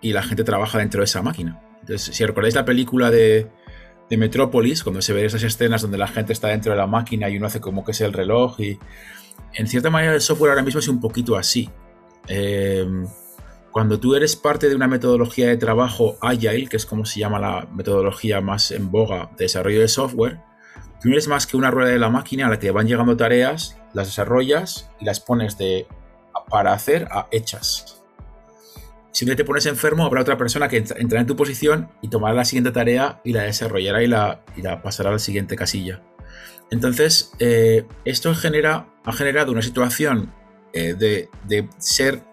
[0.00, 1.60] y la gente trabaja dentro de esa máquina.
[1.80, 3.48] Entonces, si recordáis la película de,
[4.10, 7.36] Metrópolis, cuando se ven esas escenas donde la gente está dentro de la máquina y
[7.36, 8.78] uno hace como que es el reloj y
[9.54, 11.68] en cierta manera el software ahora mismo es un poquito así.
[12.28, 13.08] Em,
[13.72, 17.40] cuando tú eres parte de una metodología de trabajo agile, que es como se llama
[17.40, 20.38] la metodología más en boga de desarrollo de software,
[21.00, 23.16] Tú no eres más que una rueda de la máquina a la que van llegando
[23.16, 25.86] tareas, las desarrollas y las pones de
[26.48, 28.02] para hacer a hechas.
[29.12, 32.34] Si un te pones enfermo, habrá otra persona que entrará en tu posición y tomará
[32.34, 34.42] la siguiente tarea y la desarrollará y la,
[34.82, 36.02] pasará a la siguiente casilla.
[36.72, 40.32] Entonces, eh, esto genera, ha generado una situación
[40.72, 42.24] eh, de, de, ser,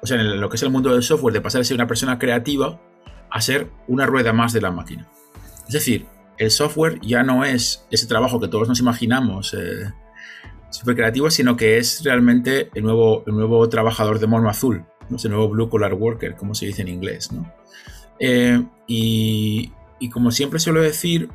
[0.00, 1.88] o sea, en lo que es el mundo del software, de pasar de ser una
[1.88, 2.80] persona creativa
[3.28, 5.08] a ser una rueda más de la máquina.
[5.66, 6.06] Es decir,
[6.40, 9.92] el software ya no es ese trabajo que todos nos imaginamos eh,
[10.70, 15.16] súper creativo, sino que es realmente el nuevo, el nuevo trabajador de mono azul, ¿no?
[15.16, 17.30] ese nuevo blue collar worker, como se dice en inglés.
[17.30, 17.52] ¿no?
[18.18, 21.28] Eh, y, y, como siempre suelo decir,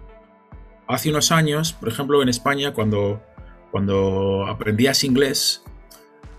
[0.88, 3.22] hace unos años, por ejemplo en España, cuando,
[3.70, 5.64] cuando aprendías inglés,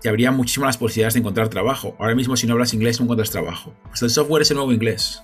[0.01, 1.95] te habría muchísimas posibilidades de encontrar trabajo.
[1.99, 3.73] Ahora mismo si no hablas inglés no encuentras trabajo.
[3.87, 5.23] Pues el software es el nuevo inglés.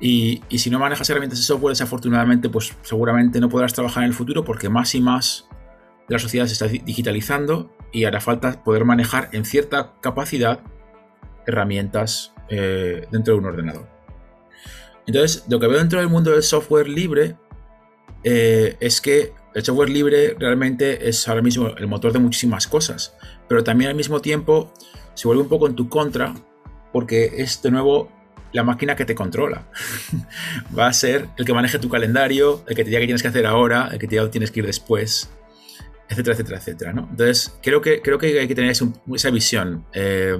[0.00, 4.14] Y, si no manejas herramientas de software, desafortunadamente, pues seguramente no podrás trabajar en el
[4.14, 5.48] futuro porque más y más
[6.08, 10.60] la sociedad se está digitalizando y hará falta poder manejar en cierta capacidad
[11.46, 13.88] herramientas eh, dentro de un ordenador.
[15.06, 17.36] Entonces, lo que veo dentro del mundo del software libre
[18.24, 23.16] eh, es que el software libre realmente es ahora mismo el motor de muchísimas cosas,
[23.48, 24.72] pero también al mismo tiempo
[25.14, 26.34] se vuelve un poco en tu contra
[26.92, 28.10] porque es de nuevo
[28.52, 29.66] la máquina que te controla.
[30.78, 33.28] Va a ser el que maneje tu calendario, el que te diga qué tienes que
[33.28, 35.30] hacer ahora, el que te diga tienes que ir después,
[36.08, 36.92] etcétera, etcétera, etcétera.
[36.92, 37.08] ¿no?
[37.10, 39.86] Entonces, creo que, creo que hay que tener esa visión.
[39.92, 40.38] Eh,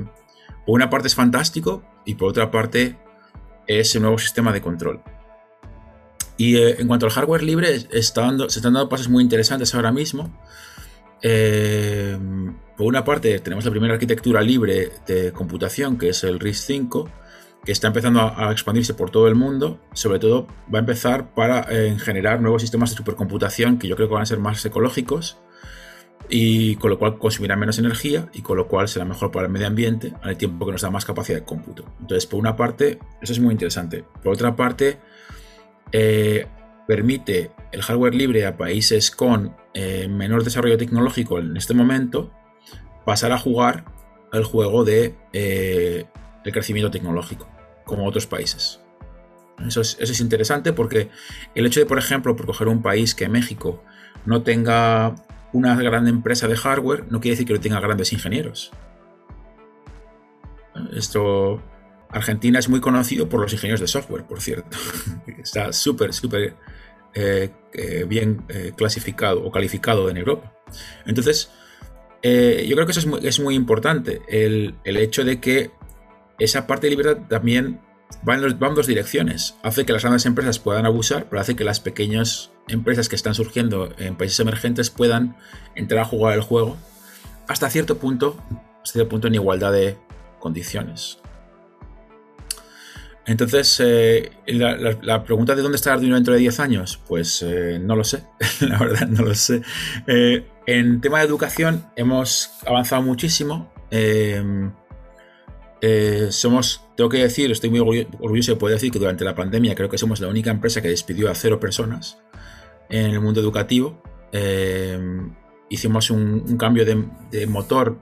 [0.67, 2.97] por una parte es fantástico y por otra parte
[3.67, 5.03] es un nuevo sistema de control.
[6.37, 9.75] Y eh, en cuanto al hardware libre, está dando, se están dando pasos muy interesantes
[9.75, 10.33] ahora mismo.
[11.21, 12.17] Eh,
[12.77, 17.11] por una parte, tenemos la primera arquitectura libre de computación, que es el RISC-V,
[17.65, 21.67] que está empezando a, expandirse por todo el mundo, sobre todo va a empezar para
[21.71, 25.39] eh, generar nuevos sistemas de supercomputación que yo creo que van a ser más ecológicos
[26.29, 29.53] y con lo cual consumirá menos energía y con lo cual será mejor para el
[29.53, 31.85] medio ambiente al tiempo que nos da más capacidad de cómputo.
[32.01, 34.05] Entonces, por una parte, eso es muy interesante.
[34.23, 34.99] Por otra parte,
[35.93, 36.47] eh,
[36.87, 42.31] permite el hardware libre a países con eh, menor desarrollo tecnológico en este momento
[43.05, 43.85] pasar a jugar
[44.33, 45.15] al juego de
[46.45, 47.49] el crecimiento tecnológico,
[47.85, 48.81] como otros países.
[49.67, 51.11] Eso es, eso es, interesante porque
[51.55, 53.83] el hecho de, por ejemplo, por coger un país que México
[54.25, 55.17] no tenga
[55.53, 58.71] una gran empresa de hardware, no quiere decir que no tenga grandes ingenieros.
[60.93, 61.63] Esto,
[62.11, 64.77] Argentina es muy conocido por los ingenieros de software, por cierto.
[65.39, 66.55] Está súper, súper
[67.15, 70.53] eh, eh, bien eh, clasificado o calificado en Europa.
[71.07, 71.51] Entonces,
[72.23, 75.71] yo creo que eso es muy, es muy importante, el, el, hecho de que
[76.39, 77.81] esa parte de libertad también
[78.29, 79.57] va en, dos direcciones.
[79.63, 83.35] Hace que las grandes empresas puedan abusar, pero hace que las pequeñas empresas que están
[83.35, 85.37] surgiendo en países emergentes puedan
[85.75, 86.77] entrar a jugar el juego
[87.49, 88.37] hasta cierto punto,
[88.85, 89.97] cierto punto en igualdad de
[90.39, 91.19] condiciones.
[93.27, 97.95] Entonces, eh, la, pregunta de dónde está Arduino dentro de 10 años, pues eh, no
[97.95, 98.25] lo sé,
[98.61, 99.61] la verdad no lo sé.
[100.07, 103.71] Eh, en tema de educación hemos avanzado muchísimo.
[106.31, 107.81] Somos, tengo que decir, estoy muy
[108.21, 110.89] orgulloso de poder decir que durante la pandemia creo que somos la única empresa que
[110.89, 112.19] despidió a cero personas
[112.89, 114.03] en el mundo educativo.
[115.69, 117.99] hicimos un, cambio de motor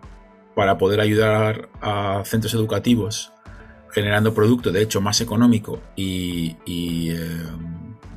[0.54, 3.32] para poder ayudar a centros educativos
[3.96, 7.46] generando producto, de hecho, más económico y, eh,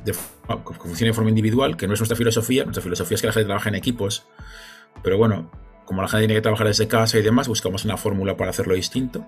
[0.04, 2.64] de, que funcione de forma individual, que no es nuestra filosofía.
[2.64, 4.26] Nuestra filosofía es que la gente trabaja en equipos,
[5.02, 5.50] pero bueno,
[5.86, 8.74] como la gente tiene que trabajar desde casa y demás, buscamos una fórmula para hacerlo
[8.74, 9.26] distinto.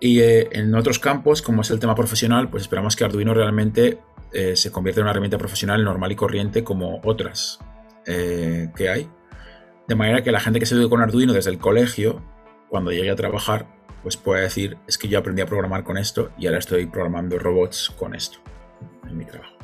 [0.00, 3.98] Y eh, en otros campos, como es el tema profesional, pues esperamos que Arduino realmente
[4.32, 7.58] eh, se convierta en una herramienta profesional normal y corriente como otras
[8.04, 9.08] que hay.
[9.86, 12.22] De manera que la gente que se eduque con Arduino desde el colegio,
[12.68, 13.66] cuando llegue a trabajar,
[14.02, 17.38] pues puede decir, es que yo aprendí a programar con esto y ahora estoy programando
[17.38, 18.38] robots con esto
[19.08, 19.56] en mi trabajo.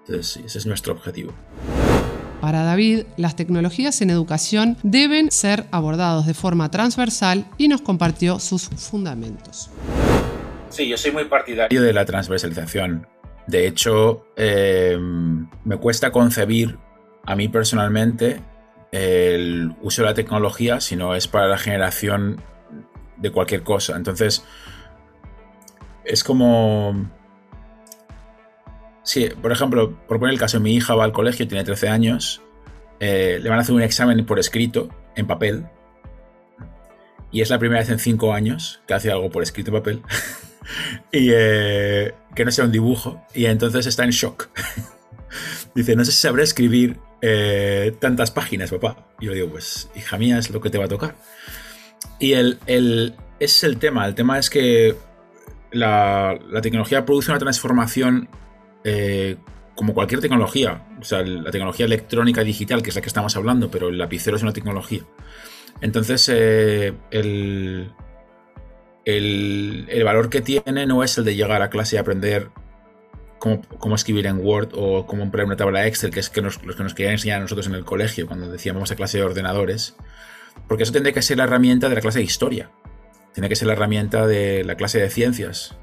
[0.00, 1.32] Entonces, ese es nuestro objetivo.
[2.40, 8.38] Para David, las tecnologías en educación deben ser abordados de forma transversal y nos compartió
[8.38, 9.70] sus fundamentos.
[10.70, 13.06] Sí, yo soy muy partidario de la transversalización.
[13.46, 16.78] De hecho, em, me cuesta concebir
[17.26, 18.40] a mí personalmente
[18.90, 22.40] el uso de la tecnología si no es para la generación
[23.18, 23.96] de cualquier cosa.
[23.96, 24.44] Entonces,
[26.04, 27.10] es como...
[29.02, 32.42] Sí, por ejemplo, por poner el caso, mi hija va al colegio, tiene 13 años,
[33.00, 35.66] eh, le van a hacer un examen por escrito, en papel,
[37.32, 40.02] y es la primera vez en 5 años que hace algo por escrito en papel,
[41.12, 44.48] y eh, que no sea un dibujo, y entonces está en shock.
[45.74, 49.08] Dice, no sé si sabré escribir eh, tantas páginas, papá.
[49.20, 51.16] Y yo digo, pues, hija mía, es lo que te va a tocar.
[52.18, 54.06] Y el, ese es el tema.
[54.06, 54.96] El tema es que
[55.72, 58.28] la, tecnología produce una transformación
[58.84, 59.36] eh,
[59.74, 60.86] como cualquier tecnología.
[61.00, 64.36] O sea, la tecnología electrónica digital, que es la que estamos hablando, pero el lapicero
[64.36, 65.02] es una tecnología.
[65.80, 67.92] Entonces, eh, el,
[69.04, 72.50] el, valor que tiene no es el de llegar a clase y aprender
[73.38, 76.58] cómo, cómo escribir en Word o cómo emplear una tabla Excel, que es que los
[76.58, 79.96] que nos querían enseñar a nosotros en el colegio cuando decíamos a clase de ordenadores.
[80.68, 82.70] Porque eso tendría que ser la herramienta de la clase de historia.
[83.32, 85.76] Tiene que ser la herramienta de la clase de ciencias.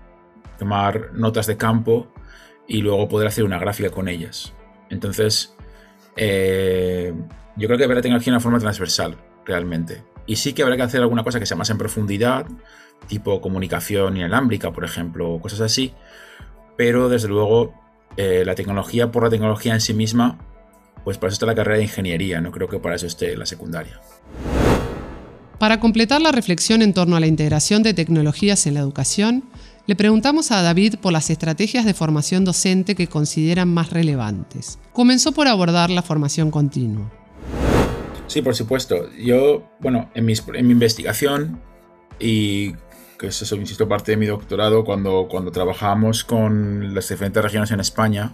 [0.59, 2.11] Tomar notas de campo
[2.67, 4.53] y luego poder hacer una gráfica con ellas.
[4.89, 5.55] Entonces,
[6.15, 7.13] eh,
[7.55, 10.03] yo creo que habrá tecnología de una forma transversal, realmente.
[10.25, 12.45] Y sí que habrá que hacer alguna cosa que sea más en profundidad,
[13.07, 15.93] tipo comunicación inalámbrica, por ejemplo, o cosas así.
[16.75, 17.73] Pero desde luego,
[18.17, 20.37] eh, la tecnología por la tecnología en sí misma,
[21.03, 23.45] pues para eso está la carrera de ingeniería, no creo que para eso esté la
[23.45, 24.01] secundaria.
[25.59, 29.43] Para completar la reflexión en torno a la integración de tecnologías en la educación,
[29.87, 34.79] le preguntamos a David por las estrategias de formación docente que consideran más relevantes.
[34.91, 37.09] Comenzó por abordar la formación continua.
[38.27, 39.09] Sí, por supuesto.
[39.17, 40.33] Yo, bueno, en, mi
[40.71, 41.61] investigación
[42.19, 42.73] y
[43.17, 47.79] que eso, insisto, parte de mi doctorado, cuando, cuando trabajamos con las diferentes regiones en
[47.79, 48.33] España,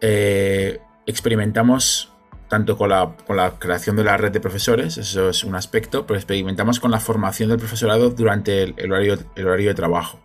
[0.00, 2.12] eh, experimentamos
[2.48, 3.14] tanto con la,
[3.58, 7.48] creación de la red de profesores, eso es un aspecto, pero experimentamos con la formación
[7.48, 10.21] del profesorado durante el, horario, el horario de trabajo.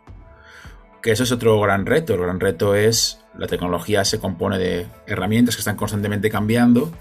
[1.02, 2.14] Que eso es otro gran reto.
[2.14, 6.92] El gran reto es la tecnología se compone de herramientas que están constantemente cambiando.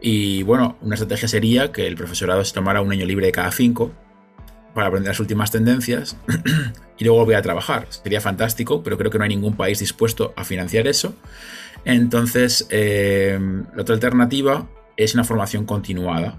[0.00, 3.50] Y bueno, una estrategia sería que el profesorado se tomara un año libre de cada
[3.50, 3.92] cinco
[4.74, 6.16] para aprender las últimas tendencias
[6.98, 7.86] y luego volver a trabajar.
[7.90, 11.14] Sería fantástico, pero creo que no hay ningún país dispuesto a financiar eso.
[11.84, 13.38] Entonces, eh,
[13.74, 16.38] la otra alternativa es una formación continuada.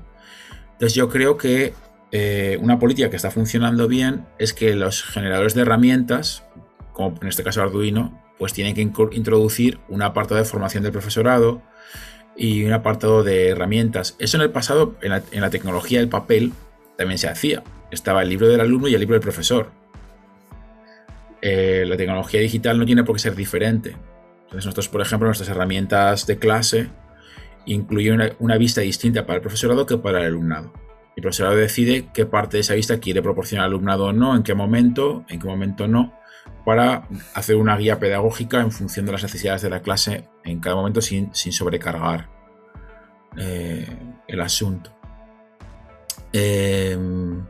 [0.73, 1.73] Entonces, yo creo que
[2.11, 6.43] eh, una política que está funcionando bien es que los generadores de herramientas,
[6.99, 11.61] como en este caso Arduino, pues tienen que introducir un apartado de formación del profesorado
[12.35, 14.17] y un apartado de herramientas.
[14.19, 16.51] Eso en el pasado, en la, tecnología del papel,
[16.97, 17.63] también se hacía.
[17.89, 19.71] Estaba el libro del alumno y el libro del profesor.
[21.41, 23.91] Eh, la tecnología digital no tiene por qué ser diferente.
[24.41, 26.89] Entonces nosotros, por ejemplo, nuestras herramientas de clase
[27.65, 30.73] incluyen una, vista distinta para el profesorado que para el alumnado.
[31.15, 34.43] El profesorado decide qué parte de esa vista quiere proporcionar al alumnado o no, en
[34.43, 36.18] qué momento, en qué momento no,
[36.69, 40.75] para hacer una guía pedagógica en función de las necesidades de la clase en cada
[40.75, 42.29] momento sin, sobrecargar
[43.37, 43.87] eh,
[44.27, 44.95] el asunto.
[46.31, 47.43] Em,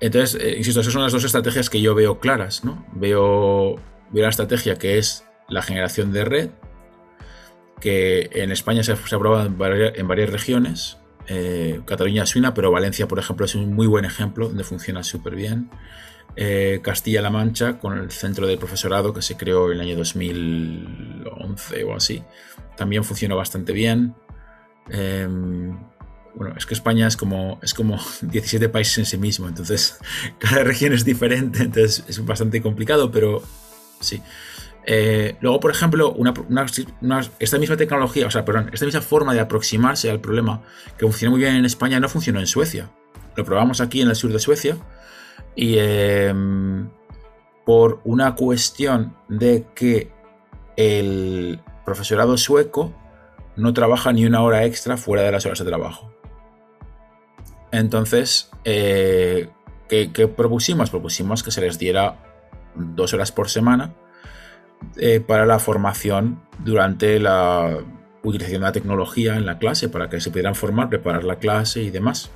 [0.00, 2.62] entonces, eh, insisto, esas son las dos estrategias que yo veo claras.
[2.94, 3.76] Veo,
[4.14, 6.50] la estrategia que es la generación de red,
[7.82, 9.58] que en España se ha, aprobado en
[10.08, 10.96] varias, regiones.
[11.28, 15.02] Eh, Cataluña es una, pero Valencia, por ejemplo, es un muy buen ejemplo donde funciona
[15.02, 15.68] súper bien.
[16.36, 21.84] Eh, Castilla-La Mancha con el centro del profesorado que se creó en el año 2011
[21.84, 22.22] o así.
[22.76, 24.14] También funcionó bastante bien.
[24.88, 25.76] Em,
[26.34, 29.98] bueno, es que España es como, es como 17 países en sí mismo, entonces
[30.38, 33.42] cada región es diferente, entonces es bastante complicado, pero
[34.00, 34.22] sí.
[34.86, 36.16] Eh, luego, por ejemplo,
[37.38, 40.62] esta misma tecnología, o sea, perdón, esta misma forma de aproximarse al problema
[40.96, 42.90] que funciona muy bien en España no funcionó en Suecia.
[43.36, 44.78] Lo probamos aquí en el sur de Suecia
[45.54, 46.88] y em,
[47.64, 50.10] por una cuestión de que
[50.76, 52.92] el profesorado sueco
[53.56, 56.10] no trabaja ni una hora extra fuera de las horas de trabajo.
[57.72, 59.48] Entonces, eh,
[59.88, 60.90] ¿qué, propusimos?
[60.90, 62.16] Propusimos que se les diera
[62.74, 63.94] dos horas por semana
[64.96, 67.78] eh, para la formación durante la
[68.22, 71.82] utilización de la tecnología en la clase, para que se pudieran formar, preparar la clase
[71.82, 72.30] y demás.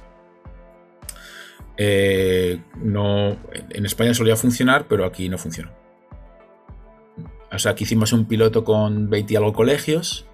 [1.76, 3.36] Eh, no,
[3.70, 5.70] en España solía funcionar, pero aquí no funcionó.
[7.52, 10.26] O sea, aquí hicimos un piloto con 20 y algo colegios,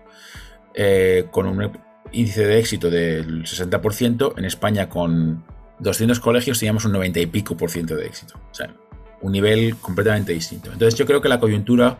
[0.74, 1.70] eh, con un
[2.12, 4.34] índice de éxito del 60%.
[4.36, 5.44] En España, con
[5.80, 8.34] 200 colegios, teníamos un 90 y pico por ciento de éxito.
[8.50, 8.74] O sea,
[9.20, 10.72] un nivel completamente distinto.
[10.72, 11.98] Entonces, yo creo que la coyuntura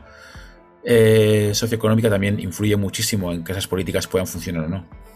[0.85, 5.11] eh, socioeconómica también influye muchísimo en que esas políticas puedan funcionar o no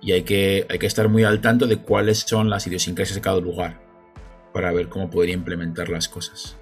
[0.00, 3.20] y hay que, hay que estar muy al tanto de cuáles son las idiosincrasias de
[3.20, 3.80] cada lugar
[4.52, 6.56] para ver cómo podría implementar las cosas.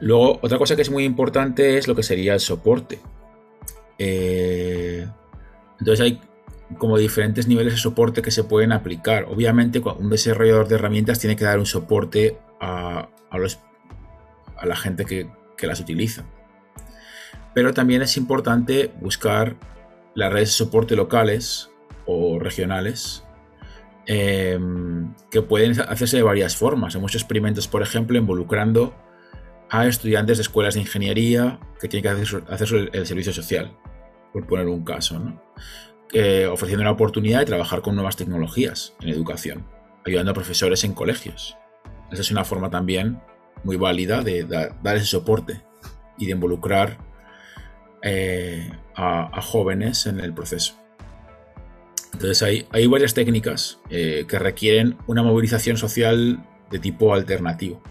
[0.00, 3.00] Luego, otra cosa que es muy importante es lo que sería el soporte.
[3.98, 5.06] Eh,
[5.80, 6.20] entonces hay
[6.78, 9.24] como diferentes niveles de soporte que se pueden aplicar.
[9.24, 15.30] Obviamente, un desarrollador de herramientas tiene que dar un soporte a, a la gente que,
[15.56, 16.24] que, las utiliza.
[17.54, 19.56] Pero también es importante buscar
[20.14, 21.70] las redes de soporte locales
[22.08, 23.22] o regionales
[24.06, 26.94] em, que pueden hacerse de varias formas.
[26.94, 28.96] Hay muchos experimentos, por ejemplo, involucrando
[29.70, 33.76] a estudiantes de escuelas de ingeniería que tienen que hacer, el, servicio social,
[34.32, 35.20] por poner un caso,
[36.50, 39.66] ofreciendo una oportunidad de trabajar con nuevas tecnologías en educación,
[40.06, 41.58] ayudando a profesores en colegios.
[42.10, 43.20] Esa es una forma también
[43.62, 45.60] muy válida de, dar ese soporte
[46.16, 46.96] y de involucrar
[48.00, 50.87] eh, a jóvenes en el proceso.
[52.12, 57.82] Entonces hay, hay varias técnicas eh, que requieren una movilización social de tipo alternativo.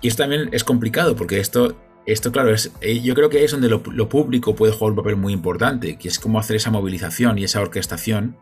[0.00, 3.50] Y esto también es complicado porque esto, esto claro, es, eh, yo creo que es
[3.50, 7.38] donde lo, público puede jugar un papel muy importante, que es cómo hacer esa movilización
[7.38, 8.36] y esa orquestación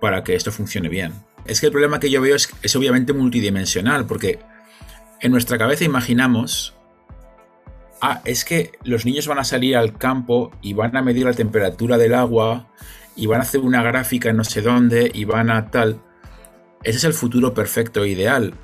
[0.00, 1.12] para que esto funcione bien.
[1.44, 4.40] Es que el problema que yo veo es, es obviamente multidimensional, porque
[5.20, 6.74] en nuestra cabeza imaginamos,
[8.00, 11.32] ah, es que los niños van a salir al campo y van a medir la
[11.32, 12.68] temperatura del agua
[13.16, 16.00] y van a hacer una gráfica en no sé dónde y van a tal.
[16.82, 18.54] Ese es el futuro perfecto e ideal.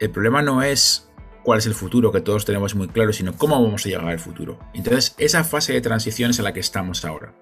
[0.00, 1.08] El problema no es
[1.42, 4.18] cuál es el futuro, que todos tenemos muy claro, sino cómo vamos a llegar al
[4.18, 4.58] futuro.
[4.74, 7.32] Entonces, esa fase de transición es en la que estamos ahora.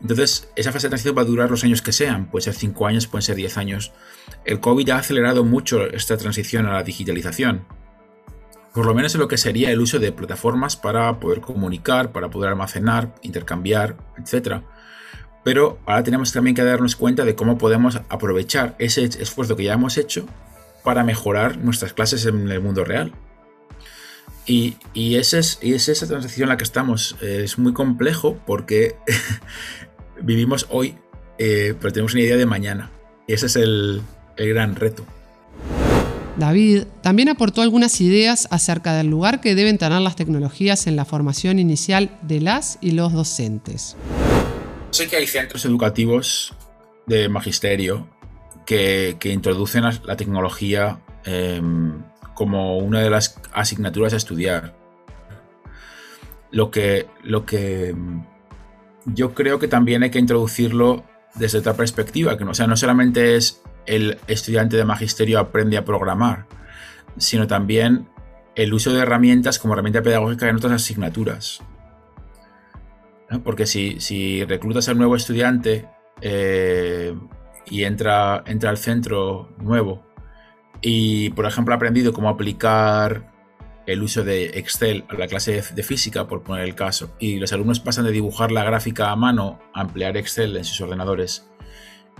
[0.00, 2.86] Entonces, esa fase de transición va a durar los años que sean, puede ser 5
[2.86, 3.92] años, pueden ser 10 años.
[4.44, 7.64] El COVID ha acelerado mucho esta transición a la digitalización.
[8.74, 12.30] Por lo menos en lo que sería el uso de plataformas para poder comunicar, para
[12.30, 14.62] poder almacenar, intercambiar, etc.
[15.44, 19.72] Pero ahora tenemos también que darnos cuenta de cómo podemos aprovechar ese esfuerzo que ya
[19.72, 20.26] hemos hecho
[20.84, 23.12] para mejorar nuestras clases en el mundo real.
[24.46, 27.16] Y, y, es, esa transición en la que estamos.
[27.20, 28.96] Es muy complejo porque
[30.22, 30.96] vivimos hoy,
[31.38, 32.90] eh, pero tenemos una idea de mañana.
[33.26, 34.02] Y ese es el
[34.36, 35.04] gran reto.
[36.36, 41.04] David también aportó algunas ideas acerca del lugar que deben tener las tecnologías en la
[41.04, 43.96] formación inicial de las y los docentes.
[44.92, 46.54] Sé que hay centros educativos
[47.06, 48.10] de magisterio
[48.66, 52.02] que, introducen la tecnología em,
[52.34, 54.74] como una de las asignaturas a estudiar.
[56.50, 58.26] lo que, lo que mm,
[59.06, 61.04] yo creo que también hay que introducirlo
[61.36, 65.86] desde otra perspectiva, que no, sea, no solamente es el estudiante de magisterio aprende a
[65.86, 66.46] programar,
[67.16, 68.08] sino también
[68.56, 71.62] el uso de herramientas como herramienta pedagógica en otras asignaturas.
[73.40, 75.88] Porque si, reclutas a un nuevo estudiante
[76.20, 77.14] eh,
[77.66, 80.04] y entra, entra al centro nuevo
[80.80, 83.30] y, por ejemplo, ha aprendido cómo aplicar
[83.86, 87.52] el uso de Excel a la clase de física, por poner el caso, y los
[87.52, 91.50] alumnos pasan de dibujar la gráfica a mano a emplear Excel en sus ordenadores,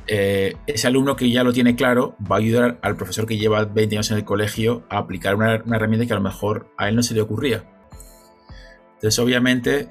[0.09, 3.65] eh, ese alumno que ya lo tiene claro va a ayudar al profesor que lleva
[3.65, 6.97] 20 años en el colegio a aplicar una, herramienta que a lo mejor a él
[6.97, 7.65] no se le ocurría.
[8.95, 9.91] Entonces, obviamente,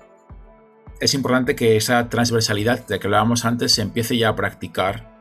[1.01, 5.11] es importante que esa transversalidad de que hablábamos antes se empiece ya a practicar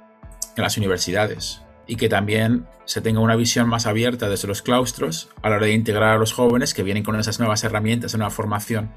[0.54, 5.30] en las universidades y que también se tenga una visión más abierta desde los claustros
[5.42, 8.30] a la hora de integrar a los jóvenes que vienen con esas nuevas herramientas, nueva
[8.30, 8.90] formación.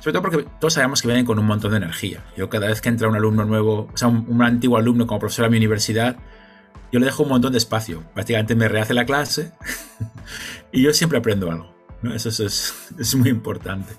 [0.00, 2.24] Sobre todo porque todos sabemos que vienen con un montón de energía.
[2.36, 5.44] Yo cada vez que entra un alumno nuevo, o sea, un, antiguo alumno como profesor
[5.44, 6.16] a mi universidad,
[6.90, 8.04] yo le dejo un montón de espacio.
[8.14, 9.52] Prácticamente me rehace la clase
[10.72, 11.74] y yo siempre aprendo algo.
[12.14, 13.92] Eso es, es, muy importante.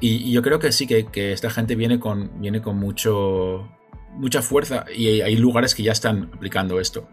[0.00, 3.68] Y, yo creo que sí, que, que, esta gente viene con, viene con mucho,
[4.14, 7.08] mucha fuerza y hay lugares que ya están aplicando esto.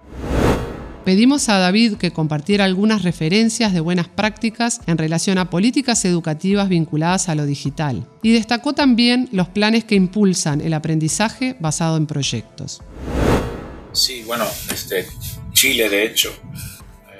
[1.05, 6.67] Pedimos a David que compartiera algunas referencias de buenas prácticas en relación a políticas educativas
[6.67, 12.07] vinculadas a lo digital y destacó también los planes que impulsan el aprendizaje basado en
[12.07, 12.81] proyectos.
[13.91, 15.05] Sí, bueno, este,
[15.53, 16.33] Chile de hecho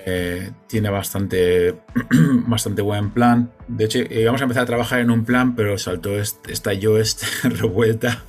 [0.05, 1.75] eh, tiene bastante,
[2.47, 3.51] bastante buen plan.
[3.67, 8.23] De hecho, íbamos a empezar a trabajar en un plan, pero saltó, estalló esta revuelta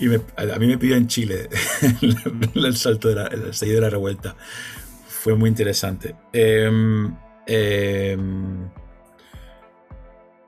[0.00, 1.48] y a mí me pidió en Chile
[2.54, 4.36] el, salto de la revuelta.
[5.08, 6.14] Fue muy interesante.
[6.32, 7.12] Em,
[7.46, 8.68] em,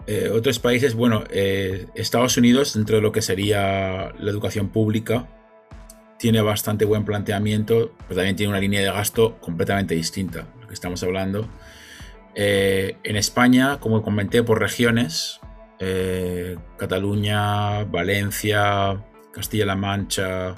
[0.06, 5.28] eh, otros países, bueno, eh, Estados Unidos, dentro de lo que sería la educación pública,
[6.20, 10.74] tiene bastante buen planteamiento, pero también tiene una línea de gasto completamente distinta, lo que
[10.74, 11.48] estamos hablando.
[12.34, 15.40] Eh, en España, como comenté, por regiones,
[16.76, 19.02] Cataluña, Valencia,
[19.32, 20.54] Castilla-La Mancha.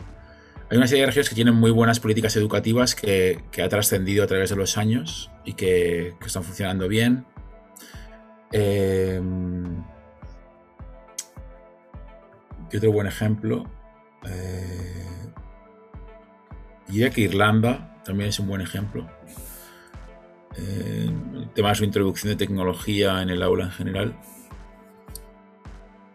[0.71, 4.27] Hay una serie de regiones que tienen muy buenas políticas educativas que, ha trascendido a
[4.27, 7.25] través de los años y que, están funcionando bien.
[8.53, 9.21] Eh,
[12.71, 13.71] y otro buen ejemplo.
[14.25, 14.72] Eh,
[16.93, 19.09] diría que Irlanda también es un buen ejemplo.
[20.57, 24.17] Eh, el tema de su introducción de tecnología en el aula en general.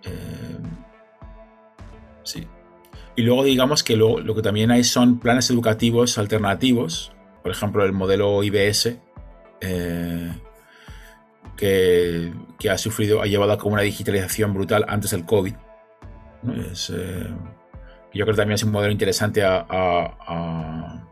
[0.04, 0.48] Eh,
[2.28, 2.46] Sí.
[3.16, 7.94] Y luego digamos que lo, que también hay son planes educativos alternativos, por ejemplo el
[7.94, 9.00] modelo IBS,
[9.62, 10.34] eh,
[11.56, 15.56] que, que, ha sufrido, ha llevado a cabo una digitalización brutal antes del COVID.
[16.72, 17.28] Es, eh,
[18.14, 21.04] yo creo que también es un modelo interesante a,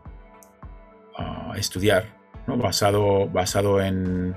[1.56, 2.14] estudiar,
[2.46, 2.58] ¿no?
[2.58, 4.36] basado, basado en,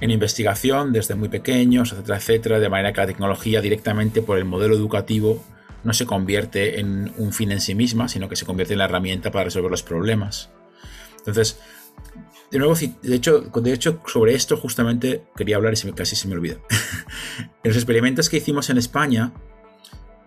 [0.00, 4.44] en investigación desde muy pequeños, etcétera, etcétera, de manera que la tecnología directamente por el
[4.44, 5.44] modelo educativo
[5.84, 8.86] no se convierte en un fin en sí misma, sino que se convierte en la
[8.86, 10.50] herramienta para resolver los problemas.
[11.18, 11.60] Entonces,
[12.50, 16.34] de nuevo, de hecho, de hecho sobre esto justamente quería hablar y casi se me
[16.34, 16.56] olvida.
[17.38, 19.32] en los experimentos que hicimos en España,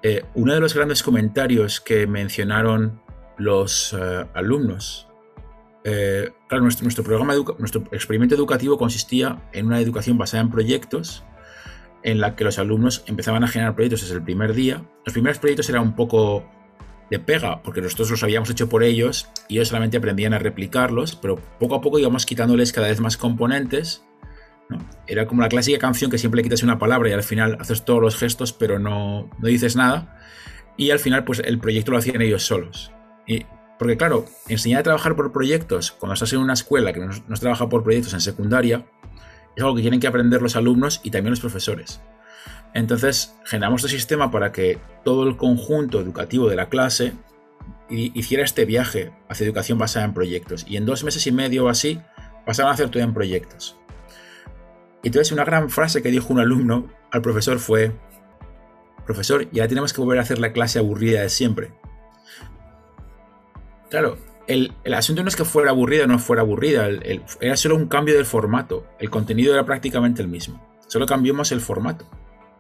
[0.10, 3.02] eh, uno de los grandes comentarios que mencionaron
[3.38, 5.10] los eh, alumnos,
[5.84, 11.26] eh, nuestro, nuestro, programa nuestro experimento educativo consistía en una educación basada en proyectos
[12.04, 14.82] en la que los alumnos empezaban a generar proyectos desde el primer día.
[15.06, 16.50] Los primeros proyectos eran un poco
[17.12, 21.18] de pega, porque nosotros los habíamos hecho por ellos y ellos solamente aprendían a replicarlos,
[21.18, 24.07] pero poco a poco íbamos quitándoles cada vez más componentes.
[25.08, 27.86] Era como la clásica canción que siempre le quitas una palabra y al final haces
[27.86, 30.20] todos los gestos, pero no, no dices nada.
[30.76, 32.92] Y al final, pues el proyecto lo hacían ellos solos.
[33.26, 33.46] Y,
[33.80, 37.36] porque claro, enseñar a trabajar por proyectos cuando estás en una escuela que no, no
[37.38, 38.86] trabaja por proyectos en secundaria,
[39.56, 42.02] es algo que tienen que aprender los alumnos y también los profesores.
[42.74, 47.14] Entonces, generamos este sistema para que todo el conjunto educativo de la clase
[47.90, 50.66] hiciera este viaje hacia educación basada en proyectos.
[50.68, 52.00] Y en dos meses y medio o así,
[52.46, 53.78] pasaron a hacer todo en proyectos.
[55.08, 57.94] Entonces, una gran frase que dijo un alumno al profesor fue:
[59.06, 61.72] Profesor, ya tenemos que volver a hacer la clase aburrida de siempre.
[63.90, 66.90] Claro, el, asunto no es que fuera aburrida o no fuera aburrida,
[67.40, 68.86] era solo un cambio del formato.
[69.00, 70.62] El contenido era prácticamente el mismo.
[70.88, 72.06] Solo cambiamos el formato.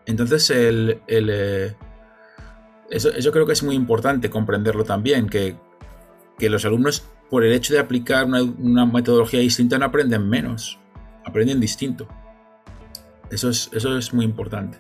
[0.05, 1.75] Entonces, el, eh,
[2.89, 5.57] eso, creo que es muy importante comprenderlo también, que,
[6.39, 10.79] los alumnos, por el hecho de aplicar una, metodología distinta, no aprenden menos,
[11.25, 12.07] aprenden distinto.
[13.31, 14.79] Eso es, eso es muy importante.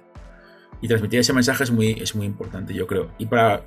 [0.81, 3.11] Y transmitir ese mensaje es muy, es muy importante, yo creo.
[3.17, 3.63] Y para.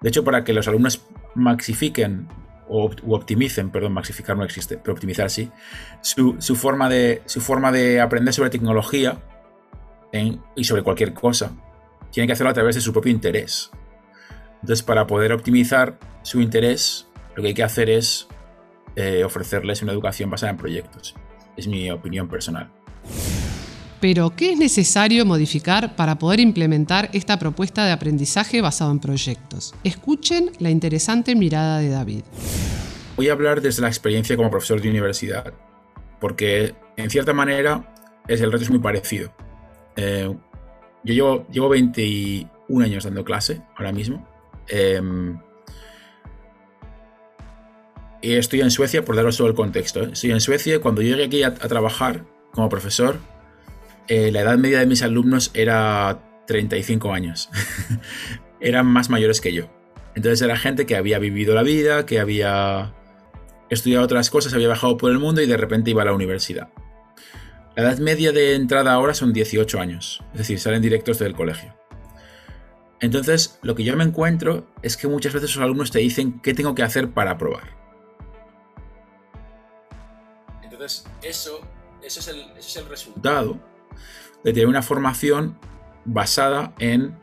[0.00, 2.28] De hecho, para que los alumnos maxifiquen
[2.68, 5.50] o optimicen, perdón, maxificar no existe, pero optimizar sí,
[6.00, 9.18] su, forma, de, su forma de aprender sobre tecnología
[10.54, 11.52] y sobre cualquier cosa,
[12.10, 13.70] tiene que hacerlo a través de su propio interés.
[14.60, 18.28] Entonces, para poder optimizar su interés, lo que hay que hacer es
[18.96, 21.14] eh, ofrecerles una educación basada en proyectos.
[21.56, 22.70] Es mi opinión personal.
[24.04, 29.74] Pero, ¿qué es necesario modificar para poder implementar esta propuesta de aprendizaje basado en proyectos?
[29.82, 32.22] Escuchen la interesante mirada de David.
[33.16, 35.54] Voy a hablar desde la experiencia como profesor de universidad,
[36.20, 37.94] porque en cierta manera
[38.28, 39.32] es, el reto es muy parecido.
[39.96, 40.28] Eh,
[41.02, 44.28] yo llevo, llevo 21 años dando clase ahora mismo.
[44.68, 45.38] Em,
[48.20, 50.02] y estoy en Suecia, por daros todo el contexto.
[50.02, 50.10] ¿eh?
[50.12, 53.18] Estoy en Suecia cuando llegué aquí a trabajar como profesor,
[54.08, 57.50] eh, la edad media de mis alumnos era 35 años.
[58.60, 59.68] Eran más mayores que yo.
[60.14, 62.94] Entonces era gente que había vivido la vida, que había
[63.68, 66.68] estudiado otras cosas, había viajado por el mundo y de repente iba a la universidad.
[67.74, 71.74] La edad media de entrada ahora son 18 años, es decir, salen directos del colegio.
[73.00, 76.54] Entonces, lo que yo me encuentro es que muchas veces los alumnos te dicen qué
[76.54, 77.76] tengo que hacer para aprobar.
[80.62, 81.60] Entonces, eso,
[82.04, 83.58] eso, es, el, resultado
[84.42, 85.58] de tener una formación
[86.04, 87.16] basada en,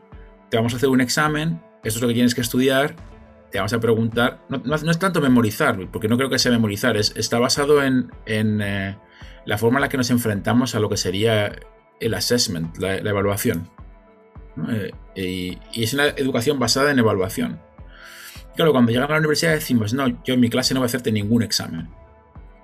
[0.50, 2.96] te vamos a hacer un examen, esto es lo que tienes que estudiar,
[3.50, 7.12] te vamos a preguntar, no, es tanto memorizar, porque no creo que sea memorizar, es,
[7.16, 8.96] está basado en, eh,
[9.44, 11.60] la forma en la que nos enfrentamos a lo que sería
[12.00, 13.70] el assessment, la, evaluación.
[14.68, 17.60] Eh, y, y, es una educación basada en evaluación.
[18.56, 20.88] Claro, cuando llegan a la universidad decimos, no, yo en mi clase no voy a
[20.88, 21.88] hacerte ningún examen.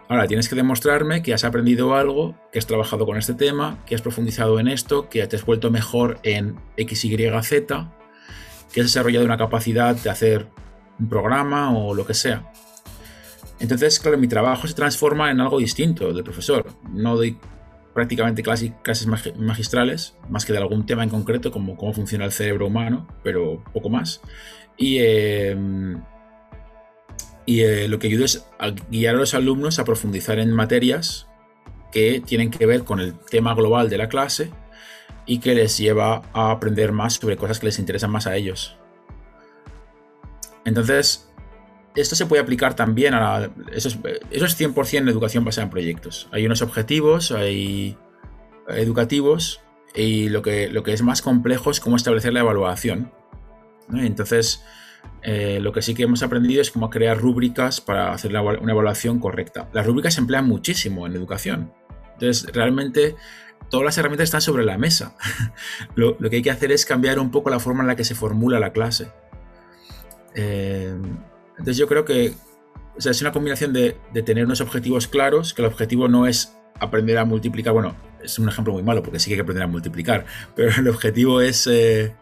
[0.08, 3.94] Ahora tienes que demostrarme que has aprendido algo, que has trabajado con este tema, que
[3.94, 7.92] has profundizado en esto, que te has vuelto mejor en X, Y, Z,
[8.72, 10.46] que has desarrollado una capacidad de hacer
[10.98, 12.50] un programa o lo que sea.
[13.60, 16.66] Entonces, claro, mi trabajo se transforma en algo distinto del profesor.
[16.90, 17.38] No doy
[17.92, 19.06] prácticamente clases,
[19.36, 23.62] magistrales, más que de algún tema en concreto, como cómo funciona el cerebro humano, pero
[23.74, 24.22] poco más.
[24.78, 25.56] Y eh,
[27.48, 31.28] y eh, lo que ayuda es a guiar a los alumnos a profundizar en materias
[31.90, 34.50] que tienen que ver con el tema global de la clase
[35.24, 38.76] y que les lleva a aprender más sobre cosas que les interesan más a ellos.
[40.66, 41.32] Entonces,
[41.96, 43.98] esto se puede aplicar también a la, eso, es,
[44.30, 46.28] eso es 100% educación basada en proyectos.
[46.32, 47.96] Hay unos objetivos, hay
[48.68, 49.62] educativos
[49.94, 53.10] y lo que, lo que es más complejo es cómo establecer la evaluación.
[53.94, 54.62] Entonces,
[55.22, 59.18] eh, lo que sí que hemos aprendido es cómo crear rúbricas para hacer una evaluación
[59.18, 59.68] correcta.
[59.72, 61.72] Las rúbricas se emplean muchísimo en educación.
[62.14, 63.16] Entonces, realmente
[63.68, 65.16] todas las herramientas están sobre la mesa.
[65.96, 68.14] lo, que hay que hacer es cambiar un poco la forma en la que se
[68.14, 69.10] formula la clase.
[70.34, 70.94] Eh,
[71.50, 72.34] entonces, yo creo que
[72.96, 77.24] es una combinación de, tener unos objetivos claros, que el objetivo no es aprender a
[77.24, 77.72] multiplicar.
[77.72, 80.70] Bueno, es un ejemplo muy malo porque sí que hay que aprender a multiplicar, pero
[80.76, 82.14] el objetivo es eh,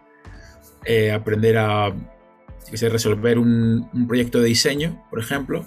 [1.12, 1.95] aprender a
[2.70, 5.64] que resolver un, proyecto de diseño, por ejemplo,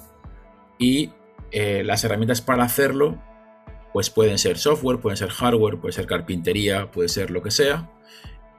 [0.78, 1.12] y
[1.52, 3.22] eh, las herramientas para hacerlo,
[3.94, 7.90] pues pueden ser software, pueden ser hardware, puede ser carpintería, puede ser lo que sea,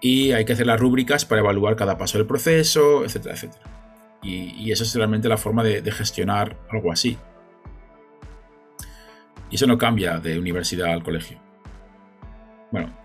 [0.00, 3.62] y hay que hacer las rúbricas para evaluar cada paso del proceso, etcétera, etcétera.
[4.22, 7.16] Y, eso es realmente la forma de gestionar algo así.
[9.50, 11.38] Y eso no cambia de universidad al colegio.
[12.70, 12.96] Bueno,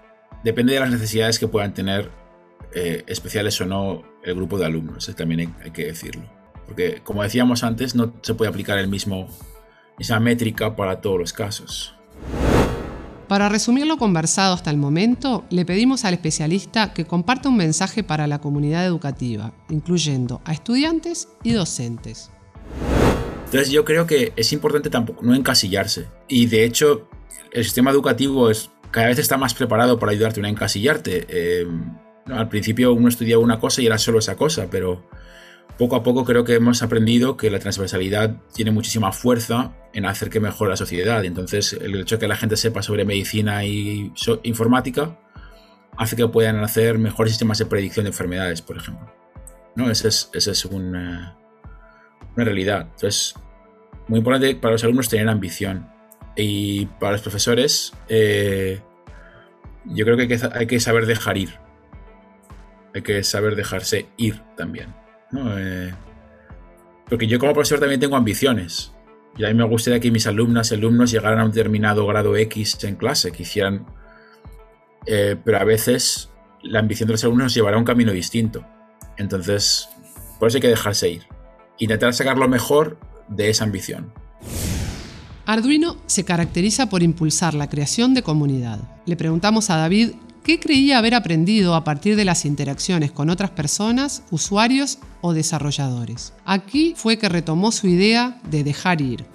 [0.43, 2.11] depende de las necesidades que puedan tener
[2.77, 6.23] eh, especiales o no el grupo de alumnos, también hay, que decirlo.
[6.65, 9.29] Porque como decíamos antes, no se puede aplicar el mismo,
[9.97, 11.95] esa métrica para todos los casos.
[13.29, 18.03] Para resumir lo conversado hasta el momento, le pedimos al especialista que comparta un mensaje
[18.03, 22.29] para la comunidad educativa, incluyendo a estudiantes y docentes.
[23.45, 26.07] Entonces yo creo que es importante tampoco no encasillarse.
[26.27, 27.07] Y de hecho,
[27.53, 31.25] el sistema educativo es, cada vez está más preparado para ayudarte a no encasillarte.
[31.29, 31.65] Eh,
[32.31, 35.07] al principio uno estudiaba una cosa y era solo esa cosa, pero
[35.77, 40.29] poco a poco creo que hemos aprendido que la transversalidad tiene muchísima fuerza en hacer
[40.29, 41.23] que mejore la sociedad.
[41.25, 44.11] Entonces, el hecho de que la gente sepa sobre medicina y
[44.43, 45.19] informática
[45.97, 49.13] hace que puedan hacer mejores sistemas de predicción de enfermedades, por ejemplo.
[49.75, 49.91] ¿No?
[49.91, 51.37] Esa es, es una,
[52.35, 52.87] realidad.
[52.93, 53.35] Entonces,
[54.07, 55.89] muy importante para los alumnos tener ambición.
[56.37, 58.81] Y para los profesores, eh,
[59.85, 61.64] yo creo que hay que saber dejar ir
[62.95, 64.95] hay que saber dejarse ir también.
[65.37, 65.93] Eh,
[67.09, 68.93] porque yo como profesor también tengo ambiciones.
[69.37, 72.37] Y a mí me gustaría que mis alumnas y alumnos llegaran a un determinado grado
[72.37, 73.85] X en clase, que hicieran...
[75.07, 76.31] Eh, pero a veces
[76.63, 78.65] la ambición de los alumnos nos llevará a un camino distinto.
[79.17, 79.89] Entonces,
[80.39, 81.23] por eso hay que dejarse ir.
[81.77, 84.13] Intentar sacar lo mejor de esa ambición.
[85.45, 88.79] Arduino se caracteriza por impulsar la creación de comunidad.
[89.05, 90.13] Le preguntamos a David
[90.45, 96.33] qué creía haber aprendido a partir de las interacciones con otras personas, usuarios o desarrolladores.
[96.45, 99.25] Aquí fue que retomó su idea de dejar ir.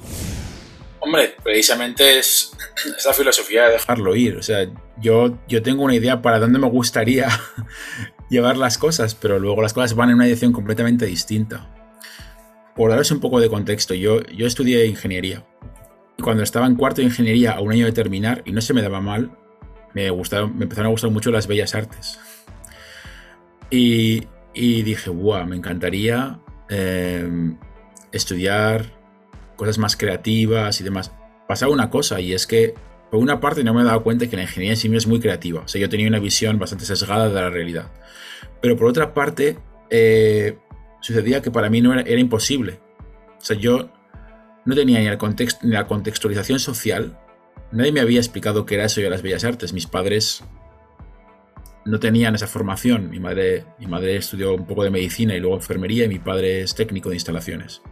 [1.01, 2.53] Hombre, precisamente es,
[2.97, 4.37] esa filosofía de dejarlo ir.
[4.37, 4.69] O sea,
[5.03, 7.29] yo, yo tengo una idea para dónde me gustaría
[8.31, 11.75] llevar las cosas, pero luego las cosas van en una dirección completamente distinta.
[12.77, 15.45] Por darles un poco de contexto, yo, yo estudié ingeniería.
[16.17, 18.75] Y cuando estaba en cuarto de ingeniería a un año de terminar, y no se
[18.75, 19.40] me daba mal,
[19.95, 22.19] me, gustaron, empezaron a gustar mucho las bellas artes.
[23.71, 27.55] Y, dije, wow, me encantaría eh,
[28.13, 28.85] estudiar
[29.57, 31.13] cosas más creativas y demás.
[31.47, 32.75] Pasaba una cosa y es que,
[33.11, 35.07] por una parte, no me he dado cuenta que la ingeniería en sí misma es
[35.07, 35.63] muy creativa.
[35.63, 37.91] O sea, yo tenía una visión bastante sesgada de la realidad.
[38.61, 39.59] Pero por otra parte,
[39.91, 40.59] eh,
[41.01, 42.81] sucedía que para mí no era, era, imposible.
[43.39, 43.91] O sea, yo
[44.65, 47.19] no tenía ni, el contexto, ni la contextualización social.
[47.73, 49.73] Nadie me había explicado qué era eso de las bellas artes.
[49.73, 50.43] Mis padres
[51.85, 53.11] no tenían esa formación.
[53.11, 56.63] Mi madre, mi madre estudió un poco de medicina y luego enfermería y mi padre
[56.63, 57.83] es técnico de instalaciones.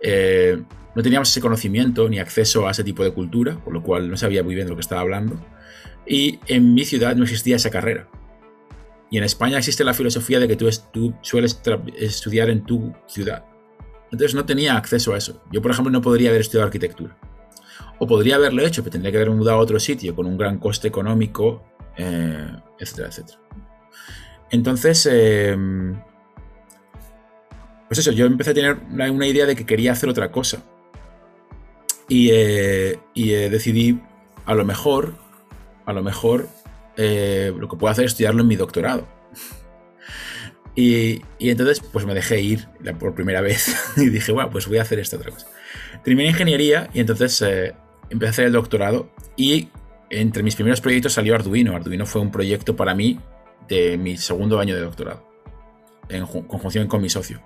[0.00, 0.62] Eh,
[0.94, 4.16] no teníamos ese conocimiento ni acceso a ese tipo de cultura, por lo cual no
[4.16, 5.40] sabía muy bien de lo que estaba hablando.
[6.06, 8.08] Y en mi ciudad no existía esa carrera.
[9.10, 11.60] Y en España existe la filosofía de que tú, tú sueles
[11.98, 13.44] estudiar en tu ciudad.
[14.12, 15.42] Entonces no tenía acceso a eso.
[15.50, 17.16] Yo, por ejemplo, no podría haber estudiado arquitectura.
[17.98, 20.58] O podría haberlo hecho, pero tendría que haber mudado a otro sitio con un gran
[20.58, 21.62] coste económico,
[21.96, 23.38] eh, etcétera, etcétera.
[24.54, 25.56] Entonces, eh,
[27.88, 30.62] pues eso, yo empecé a tener una, idea de que quería hacer otra cosa.
[32.08, 34.00] Y, eh, eh, decidí,
[34.44, 35.16] a lo mejor,
[35.86, 36.48] a lo mejor,
[36.96, 39.08] lo que puedo hacer es estudiarlo en mi doctorado.
[40.76, 42.66] Y, entonces, pues me dejé ir
[42.98, 45.46] por primera vez y dije, bueno, pues voy a hacer esta otra cosa.
[46.02, 47.44] Terminé ingeniería y entonces
[48.14, 49.68] empecé a hacer el doctorado y
[50.10, 51.74] entre mis primeros proyectos salió Arduino.
[51.74, 53.18] Arduino fue un proyecto para mí
[53.68, 55.28] de mi segundo año de doctorado,
[56.08, 57.42] en conjunción con mi socio.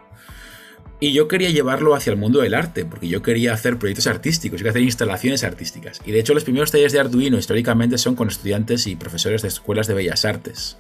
[1.00, 4.58] Y yo quería llevarlo hacia el mundo del arte, porque yo quería hacer proyectos artísticos,
[4.58, 6.00] yo quería hacer instalaciones artísticas.
[6.04, 9.48] Y de hecho los primeros talleres de Arduino históricamente son con estudiantes y profesores de
[9.48, 10.78] escuelas de bellas artes.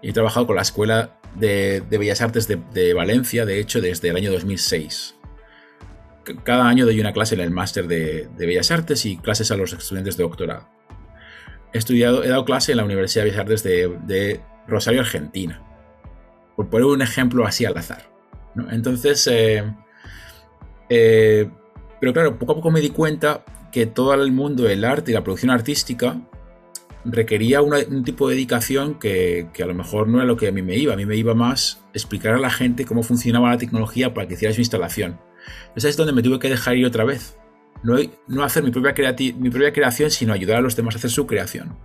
[0.00, 4.16] Y he trabajado con la Escuela de, Bellas Artes de, Valencia, de hecho, desde el
[4.16, 5.15] año 2006.
[6.44, 9.72] Cada año doy una clase en el máster de, Bellas Artes y clases a los
[9.72, 10.68] estudiantes de doctorado.
[11.72, 15.62] He, estudiado, dado clase en la Universidad de Bellas Artes de Rosario, Argentina.
[16.56, 18.16] Por poner un ejemplo así al azar.
[18.70, 19.62] Entonces, eh,
[20.88, 21.48] eh,
[22.00, 25.14] pero claro, poco a poco me di cuenta que todo el mundo del arte y
[25.14, 26.16] la producción artística
[27.04, 30.62] requería un tipo de dedicación que, a lo mejor no era lo que a mí
[30.62, 30.94] me iba.
[30.94, 34.34] A mí me iba más explicar a la gente cómo funcionaba la tecnología para que
[34.34, 35.18] hiciera su instalación.
[35.68, 37.36] Entonces es donde me tuve que dejar ir otra vez.
[37.82, 41.10] No, no hacer mi propia, mi propia creación, sino ayudar a los demás a hacer
[41.10, 41.76] su creación.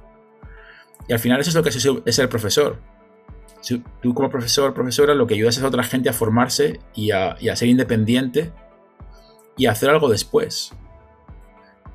[1.07, 2.79] Y al final eso es lo que es, es el profesor
[4.01, 7.37] tú como profesor, profesora, lo que ayudas es a otra gente a formarse y a,
[7.55, 8.51] ser independiente
[9.57, 10.71] y a hacer algo después.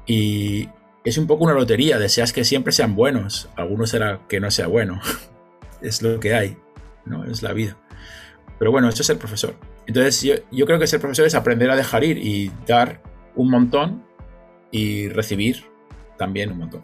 [0.06, 0.68] Y
[1.04, 4.68] es un poco una lotería, deseas que siempre sean buenos, algunos será que no sea
[4.68, 5.00] bueno,
[5.80, 6.56] es lo que hay,
[7.04, 7.24] ¿no?
[7.24, 7.76] Es la vida.
[8.58, 9.56] Pero bueno, esto es el profesor.
[9.86, 13.00] Entonces yo, yo creo que ser profesor es aprender a dejar ir y dar
[13.34, 14.04] un montón
[14.70, 15.64] y recibir
[16.16, 16.82] también un montón.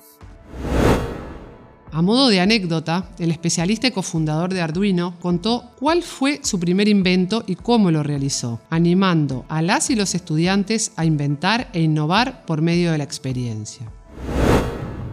[1.94, 6.88] A modo de anécdota, el especialista y cofundador de Arduino contó cuál fue su primer
[6.88, 12.46] invento y cómo lo realizó, animando a las y los estudiantes a inventar e innovar
[12.46, 13.92] por medio de la experiencia.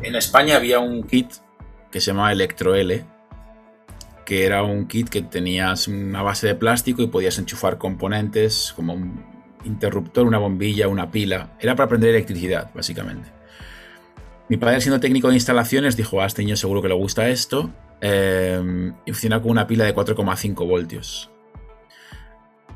[0.04, 1.28] En España había un kit
[1.92, 3.06] que se llamaba Electro-L,
[4.30, 8.94] que era un kit que tenías una base de plástico y podías enchufar componentes como
[8.94, 9.26] un
[9.66, 11.58] interruptor, una bombilla, una pila.
[11.60, 13.28] Era para aprender electricidad, básicamente.
[14.48, 17.72] Mi padre, siendo técnico de instalaciones, dijo: A este niño seguro que le gusta esto.
[18.02, 21.32] Eh, y funciona con una pila de 4,5 voltios.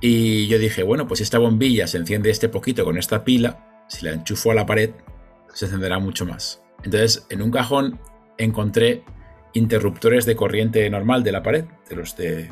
[0.01, 3.85] Y yo dije: Bueno, pues si esta bombilla se enciende este poquito con esta pila,
[3.89, 4.89] si la enchufo a la pared,
[5.53, 6.63] se encenderá mucho más.
[6.83, 7.99] Entonces, en un cajón
[8.39, 9.03] encontré
[9.53, 12.49] interruptores de corriente normal de la pared, de los de.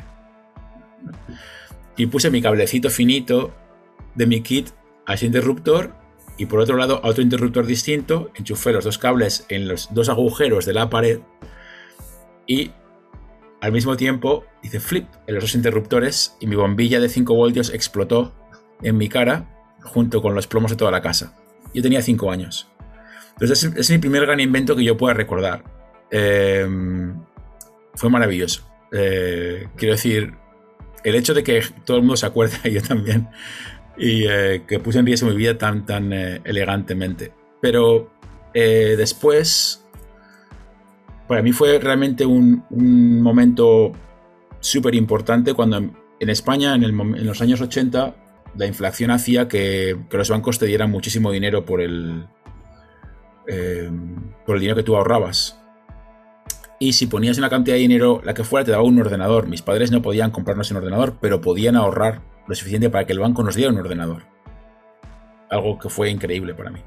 [1.96, 3.52] Y puse mi cablecito finito
[4.14, 4.70] de mi kit
[5.06, 5.94] a ese interruptor
[6.38, 10.08] y por otro lado a otro interruptor distinto, enchufé los dos cables en los dos
[10.08, 11.20] agujeros de la pared
[12.46, 12.70] y
[13.60, 17.72] al mismo tiempo hice flip en los dos interruptores y mi bombilla de 5 voltios
[17.72, 18.32] explotó
[18.82, 19.48] en mi cara
[19.82, 21.36] junto con los plomos de toda la casa.
[21.74, 22.68] Yo tenía cinco años.
[23.32, 25.64] Entonces es, mi primer gran invento que yo pueda recordar.
[26.12, 27.14] Em,
[27.94, 28.68] fue maravilloso.
[28.92, 30.34] Eh, quiero decir,
[31.02, 33.28] el hecho de que todo el mundo se acuerde, yo también,
[33.96, 37.32] y eh, que puse en riesgo mi vida tan, tan eh, elegantemente.
[37.60, 38.10] Pero
[38.52, 39.86] después,
[41.26, 42.62] para mí fue realmente un,
[43.22, 43.92] momento
[44.60, 45.78] súper importante cuando
[46.20, 48.14] en, España, en, en, los años 80,
[48.58, 52.26] la inflación hacía que, que los bancos te dieran muchísimo dinero por el,
[54.44, 55.61] por el dinero que tú ahorrabas
[56.82, 59.46] y si ponías una cantidad de dinero, la que fuera, te daba un ordenador.
[59.46, 63.20] Mis padres no podían comprarnos un ordenador, pero podían ahorrar lo suficiente para que el
[63.20, 64.24] banco nos diera un ordenador.
[65.48, 66.80] Algo que fue increíble para mí.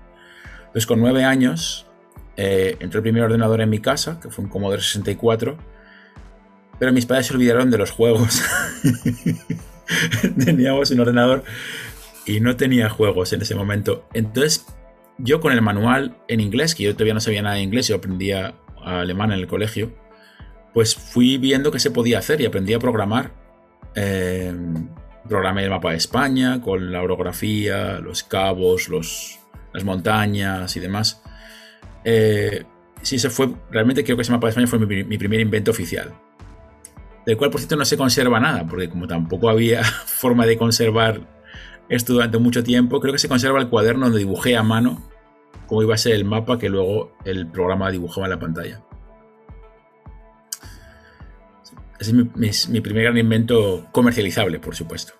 [0.57, 1.87] Entonces, con nueve años,
[2.35, 5.57] eh, entró el primer ordenador en mi casa, que fue un Commodore 64,
[6.77, 8.43] pero mis padres se olvidaron de los juegos.
[10.43, 11.45] Teníamos un ordenador
[12.25, 14.09] y no tenía juegos en ese momento.
[14.13, 14.65] Entonces,
[15.19, 17.95] yo con el manual en inglés, que yo todavía no sabía nada de inglés, yo
[17.95, 18.55] aprendía
[18.85, 19.93] alemán en el colegio,
[20.73, 23.31] pues fui viendo qué se podía hacer y aprendí a programar.
[23.95, 24.53] Eh,
[25.27, 29.39] programé el mapa de España con la orografía, los cabos, los,
[29.73, 31.21] las montañas y demás.
[32.03, 32.63] Eh,
[33.01, 36.13] sí, se fue, realmente creo que ese mapa de España fue mi, primer invento oficial.
[37.25, 41.21] Del cual, por cierto, no se conserva nada, porque como tampoco había forma de conservar
[41.89, 45.14] esto durante mucho tiempo, creo que se conserva el cuaderno donde dibujé a mano
[45.67, 48.81] cómo iba a ser el mapa que luego el programa dibujaba en la pantalla.
[51.99, 55.13] Ese es mi, primer gran invento comercializable, por supuesto.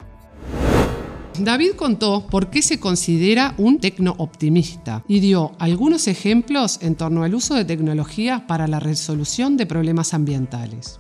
[1.40, 7.36] David contó por qué se considera un tecno-optimista y dio algunos ejemplos en torno al
[7.36, 11.00] uso de tecnología para la resolución de problemas ambientales.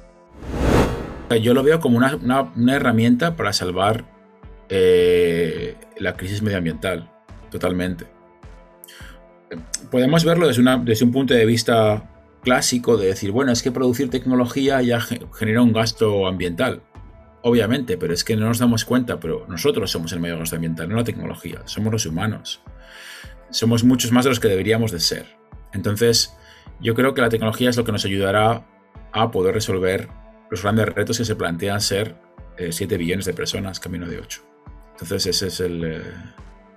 [1.41, 4.05] Yo lo veo como una, herramienta para salvar
[4.69, 7.09] eh, la crisis medioambiental,
[7.49, 8.14] totalmente
[9.91, 12.09] podemos verlo desde, un punto de vista
[12.41, 16.81] clásico de decir, bueno, es que producir tecnología ya genera un gasto ambiental.
[17.41, 20.89] Obviamente, pero es que no nos damos cuenta, pero nosotros somos el mayor gasto ambiental,
[20.89, 22.61] no la tecnología, somos los humanos.
[23.51, 25.25] Somos muchos más de los que deberíamos de ser.
[25.71, 26.35] Entonces,
[26.81, 28.65] yo creo que la tecnología es lo que nos ayudará
[29.11, 30.09] a poder resolver
[30.49, 32.15] los grandes retos que se plantean ser
[32.57, 34.41] 7 eh, billones de personas, camino de 8.
[34.93, 36.01] Entonces, ese es el, eh,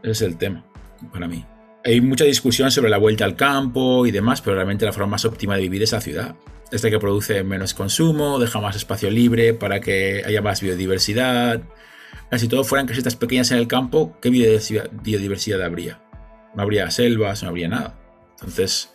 [0.03, 0.65] ese es el tema
[1.13, 1.45] para mí
[1.89, 5.25] hay mucha discusión sobre la vuelta al campo y demás, pero realmente la forma más
[5.25, 6.37] óptima de vivir es la ciudad.
[6.71, 11.63] Este que produce menos consumo, deja más espacio libre para que haya más biodiversidad.
[12.37, 16.03] Si todo fueran casitas pequeñas en el campo, ¿qué biodiversidad habría?
[16.55, 17.99] No habría selvas, no habría nada.
[18.33, 18.93] Entonces,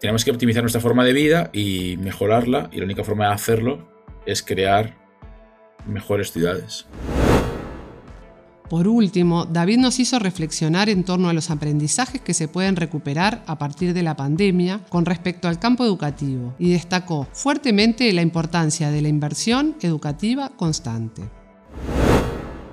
[0.00, 3.86] tenemos que optimizar nuestra forma de vida y mejorarla, y la única forma de hacerlo
[4.24, 4.96] es crear
[5.86, 6.86] mejores ciudades.
[8.70, 13.42] Por último, David nos hizo reflexionar en torno a los aprendizajes que se pueden recuperar
[13.48, 18.92] a partir de la pandemia con respecto al campo educativo y destacó fuertemente la importancia
[18.92, 21.22] de la inversión educativa constante.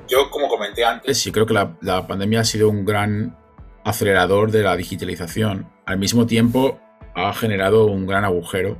[0.08, 3.36] Yo, como comenté antes, sí creo que la, pandemia ha sido un gran
[3.84, 5.68] acelerador de la digitalización.
[5.88, 6.80] Al mismo tiempo,
[7.16, 8.78] ha generado un gran agujero,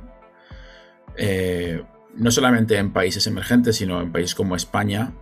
[1.16, 1.82] eh,
[2.14, 5.14] no solamente en países emergentes, sino en países como España,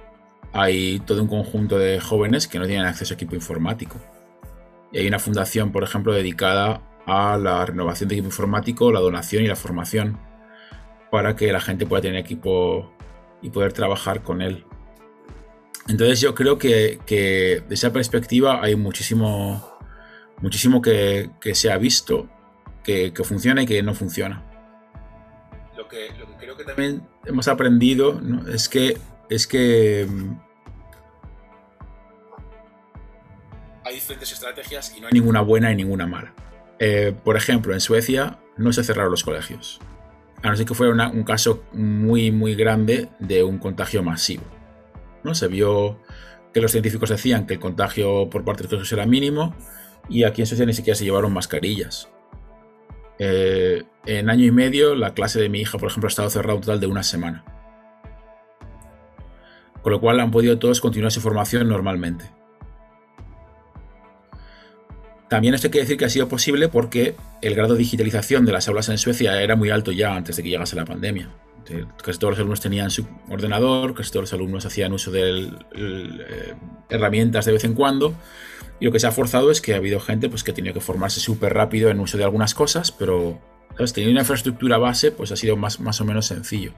[0.57, 3.97] hay todo un conjunto de jóvenes que no tienen acceso a equipo informático.
[4.91, 9.45] Y hay una fundación, por ejemplo, dedicada a la renovación de equipo informático, la donación
[9.45, 10.19] y la formación
[11.11, 12.91] para que la gente pueda tener equipo
[13.43, 14.65] y poder trabajar con él.
[15.89, 19.79] Entonces yo creo que, que de esa perspectiva hay muchísimo,
[20.41, 22.29] muchísimo que, se ha visto,
[22.83, 24.43] que, funciona y que no funciona.
[25.77, 26.09] Lo que,
[26.41, 28.21] creo que también hemos aprendido
[28.53, 28.99] es que,
[29.29, 30.09] es que
[33.87, 36.35] hay diferentes estrategias y no hay ninguna buena y ninguna mala.
[36.81, 39.81] Eh, por ejemplo, en Suecia no se cerraron los colegios,
[40.43, 44.43] a no ser que fuera un caso muy, muy grande de un contagio masivo.
[45.23, 45.35] ¿no?
[45.35, 46.01] Se vio
[46.53, 49.55] que los científicos decían que el contagio por parte de los colegios era mínimo
[50.09, 52.09] y aquí en Suecia ni siquiera se llevaron mascarillas.
[53.19, 56.57] Eh, en año y medio, la clase de mi hija, por ejemplo, ha estado cerrada
[56.57, 57.45] un total de una semana.
[59.83, 62.31] Con lo cual han podido todos continuar su formación normalmente.
[65.29, 68.69] También esto que decir que ha sido posible porque el grado de digitalización de las
[68.69, 71.31] aulas en Suecia era muy alto ya antes de que llegase la pandemia.
[72.03, 76.55] Casi todos los alumnos tenían su ordenador, casi todos los alumnos hacían uso de eh,
[76.89, 78.15] herramientas de vez en cuando.
[78.79, 80.75] Y lo que se ha forzado es que ha habido gente pues, que ha tenido
[80.75, 83.41] que formarse súper rápido en uso de algunas cosas, pero
[83.77, 86.73] teniendo una infraestructura base, pues ha sido más, más o menos sencillo.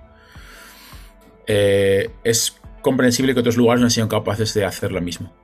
[1.46, 5.34] Eh, es comprensible que otros lugares no sean capaces de hacer lo mismo.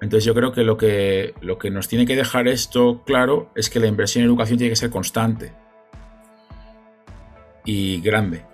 [0.00, 3.70] Entonces yo creo que lo, que lo que nos tiene que dejar esto claro es
[3.70, 5.52] que la inversión en educación tiene que ser constante
[7.64, 8.44] y grande.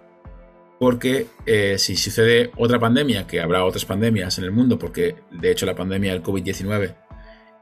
[0.79, 5.51] Porque eh, si sucede otra pandemia, que habrá otras pandemias en el mundo, porque de
[5.51, 6.97] hecho la pandemia del COVID-19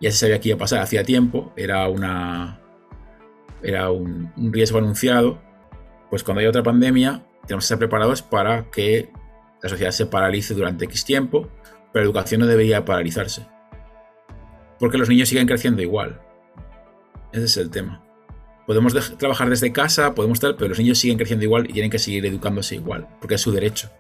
[0.01, 2.61] ya se sabía que iba a pasar hacía tiempo, era, una,
[3.63, 5.39] era un, un riesgo anunciado,
[6.09, 9.11] pues cuando hay otra pandemia tenemos que estar preparados para que
[9.63, 11.49] la sociedad se paralice durante X tiempo,
[11.93, 13.47] pero la educación no debería paralizarse.
[14.81, 16.21] Porque los niños siguen creciendo igual.
[17.33, 18.03] Ese es el tema.
[18.67, 21.99] Podemos trabajar desde casa, podemos tal, pero los niños siguen creciendo igual y tienen que
[21.99, 23.91] seguir educándose igual, porque es su derecho.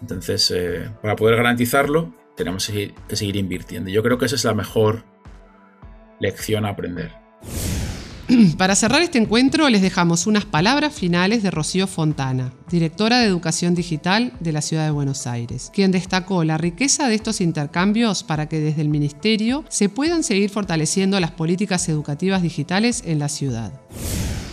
[0.00, 3.90] Entonces, eh, para poder garantizarlo, tenemos que seguir invirtiendo.
[3.90, 5.04] Yo creo que esa es la mejor
[6.20, 7.25] lección a aprender.
[8.58, 13.76] Para cerrar este encuentro les dejamos unas palabras finales de Rocío Fontana, directora de Educación
[13.76, 18.48] Digital de la Ciudad de Buenos Aires, quien destacó la riqueza de estos intercambios para
[18.48, 23.72] que desde el Ministerio se puedan seguir fortaleciendo las políticas educativas digitales en la ciudad.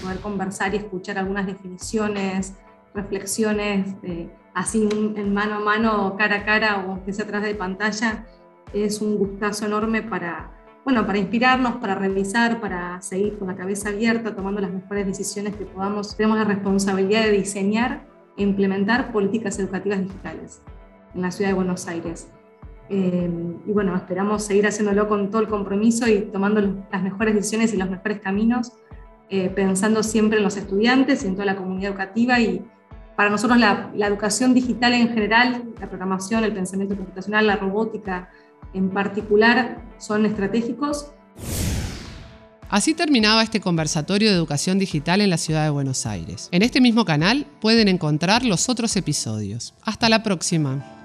[0.04, 2.54] Poder conversar y escuchar algunas definiciones,
[2.94, 3.96] reflexiones,
[4.54, 8.28] así en mano a mano, cara a cara o que sea atrás de pantalla,
[8.72, 13.90] es un gustazo enorme para bueno, para inspirarnos, para revisar, para seguir con la cabeza
[13.90, 16.16] abierta, tomando las mejores decisiones que podamos.
[16.18, 18.06] Tenemos la responsabilidad de diseñar
[18.36, 20.62] e implementar políticas educativas digitales
[21.16, 22.28] en la ciudad de Buenos Aires.
[22.90, 23.30] Eh,
[23.66, 27.78] y bueno, esperamos seguir haciéndolo con todo el compromiso y tomando las mejores decisiones y
[27.78, 28.74] los mejores caminos,
[29.30, 32.42] eh, pensando siempre en los estudiantes y en toda la comunidad educativa.
[32.42, 32.62] Y
[33.16, 38.30] para nosotros la, la educación digital en general, la programación, el pensamiento computacional, la robótica,
[38.74, 41.08] en particular son estratégicos.
[42.70, 46.50] Así terminaba este conversatorio de educación digital en la ciudad de Buenos Aires.
[46.52, 49.76] En este mismo canal pueden encontrar los otros episodios.
[49.84, 51.03] Hasta la próxima.